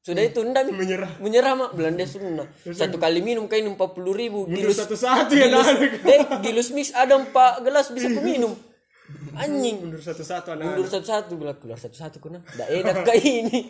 sudah 0.10 0.24
itu 0.26 0.42
ndak 0.42 0.74
menyerah 0.74 1.12
Menyerah 1.22 1.54
mah 1.54 1.70
Belanda 1.70 2.06
sunnah. 2.10 2.50
Satu 2.66 2.98
kali 2.98 3.22
minum 3.22 3.46
kain 3.46 3.66
empat 3.70 3.94
puluh 3.94 4.18
ribu. 4.18 4.50
Gilus 4.50 4.82
satu-satu 4.82 5.38
ya 5.38 5.46
gilus, 5.46 5.68
eh, 6.14 6.20
gilus 6.42 6.70
mix 6.74 6.90
ada 6.98 7.22
empat 7.22 7.62
gelas 7.62 7.94
bisa 7.94 8.10
ku 8.10 8.22
minum. 8.26 8.58
Anjing. 9.38 9.82
mundur 9.82 10.02
satu-satu 10.02 10.54
anak 10.54 10.66
Mundur 10.74 10.90
satu-satu 10.90 11.34
bilang 11.38 11.58
keluar 11.62 11.78
satu-satu 11.78 12.18
kuna. 12.18 12.42
Ndak 12.42 12.70
enak 12.70 12.96
kayak 13.06 13.26
ini. 13.26 13.60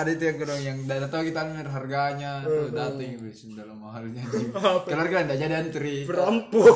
ada 0.00 0.10
itu 0.10 0.24
yang 0.24 0.38
kedong 0.40 0.62
yang 0.64 0.78
tidak 0.88 1.12
tahu 1.12 1.22
kita 1.28 1.38
ambil 1.44 1.68
harganya 1.70 2.40
tuh 2.42 2.72
datang 2.72 3.04
yang 3.04 3.20
dalam 3.52 3.76
mahalnya 3.78 4.24
keluarga 4.88 5.16
tidak 5.22 5.38
jadi 5.38 5.54
antri 5.60 5.96
Berampung. 6.08 6.74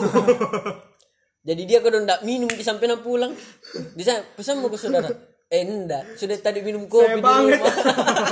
Jadi 1.45 1.63
dia 1.69 1.85
kalau 1.85 2.01
ndak 2.01 2.25
minum 2.25 2.49
sampai 2.57 2.89
nak 2.89 3.05
pulang. 3.05 3.33
Dia 3.97 4.25
pesan 4.33 4.65
mau 4.65 4.73
ke 4.73 4.81
saudara. 4.81 5.13
Eh 5.55 5.63
enggak, 5.63 6.19
sudah 6.19 6.35
tadi 6.37 6.59
minum 6.61 6.85
kopi 6.85 7.15
di 7.15 7.23
banget. 7.23 7.63
rumah. 7.63 7.75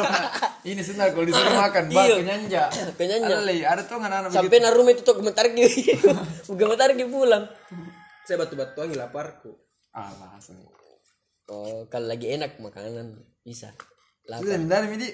ini 0.65 0.81
sebentar 0.81 1.11
kalau 1.11 1.23
disuruh 1.23 1.55
makan 1.57 1.85
bak 1.89 2.03
Iya. 2.03 2.15
kenyanja 2.19 2.63
Kenyanja. 2.99 3.31
ada 3.33 3.43
lagi 3.43 3.63
ada 3.63 3.83
tuh 3.83 3.97
anak-anak 3.97 4.27
begitu 4.27 4.39
sampai 4.41 4.59
nak 4.59 4.73
rumah 4.75 4.91
itu 4.91 5.03
tuh 5.03 5.15
gemetar 5.17 5.47
gitu. 5.49 6.09
gemetar 6.59 6.89
gitu 6.93 7.09
pulang. 7.09 7.45
Saya 8.23 8.37
batu-batuangi 8.39 8.95
laparku. 8.95 9.51
ah 9.93 10.11
bahasa 10.13 10.51
Oh, 11.47 11.85
kalau 11.87 12.07
lagi 12.07 12.27
enak 12.29 12.59
makanan 12.59 13.13
bisa. 13.43 13.71
Lah, 14.25 14.39
sudah 14.39 14.57
minta 14.57 14.83
midi 14.83 15.11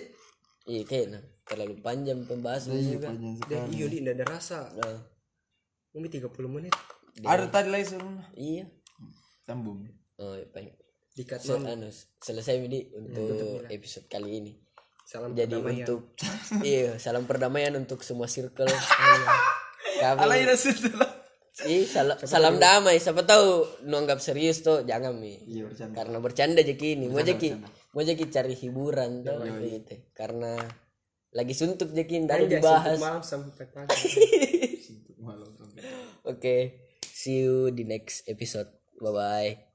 iya 0.64 0.84
kayaknya 0.84 1.18
terlalu 1.44 1.76
panjang 1.80 2.24
pembahasan 2.24 2.76
juga. 2.78 3.08
panjang 3.08 3.36
Dan 3.44 3.68
iya 3.68 3.86
di 3.86 3.98
tidak 3.98 4.14
ada 4.14 4.24
rasa. 4.28 4.68
Nah, 4.72 4.96
Mungkin 5.90 6.12
30 6.14 6.30
menit. 6.46 6.72
ada 7.20 7.48
tadi 7.48 7.68
lagi 7.68 7.84
suruh 7.86 8.12
iya. 8.32 8.64
sambung 9.42 9.82
Oh, 10.16 10.34
iya, 10.34 10.46
baik. 10.48 10.72
Dikat 11.18 11.42
Se- 11.42 11.58
anu, 11.58 11.90
selesai 12.22 12.62
ini 12.62 12.94
untuk 12.94 13.66
episode 13.66 14.06
kali 14.06 14.38
ini. 14.38 14.52
Salam 15.02 15.34
Jadi 15.34 15.50
perdamaian. 15.50 15.82
untuk 15.82 16.00
iya 16.68 16.94
salam 17.02 17.24
perdamaian 17.26 17.74
untuk 17.74 18.06
semua 18.06 18.30
circle. 18.30 18.70
Kami 20.00 20.20
Alay 20.20 20.46
na 20.46 20.54
sudah 20.54 21.10
Ih, 21.66 21.90
salam, 21.90 22.14
salam 22.22 22.54
damai. 22.62 23.02
Siapa 23.02 23.26
tahu 23.26 23.66
nu 23.90 23.98
anggap 23.98 24.22
serius 24.22 24.62
tuh 24.62 24.86
jangan 24.86 25.10
mi. 25.18 25.42
iya 25.42 25.66
bercanda 25.66 25.94
Karena 25.98 26.16
bercanda 26.22 26.60
aja 26.62 26.74
kini. 26.78 27.10
Mau 27.10 27.18
jadi 27.18 27.58
mau 27.90 28.02
jadi 28.06 28.22
cari 28.30 28.54
hiburan 28.54 29.26
tuh 29.26 29.42
gitu. 29.58 29.94
Karena 30.14 30.54
lagi 31.34 31.54
suntuk 31.58 31.90
jadi 31.90 32.30
dari 32.30 32.46
dibahas. 32.46 32.94
suntuk 32.94 33.02
malam 33.02 33.22
sampai 33.26 33.66
pagi. 33.74 34.06
malam 35.26 35.50
sampai 35.58 35.82
Oke, 36.30 36.56
see 37.02 37.42
you 37.42 37.74
di 37.74 37.82
next 37.82 38.22
episode. 38.30 38.70
Bye 39.02 39.10
bye. 39.10 39.67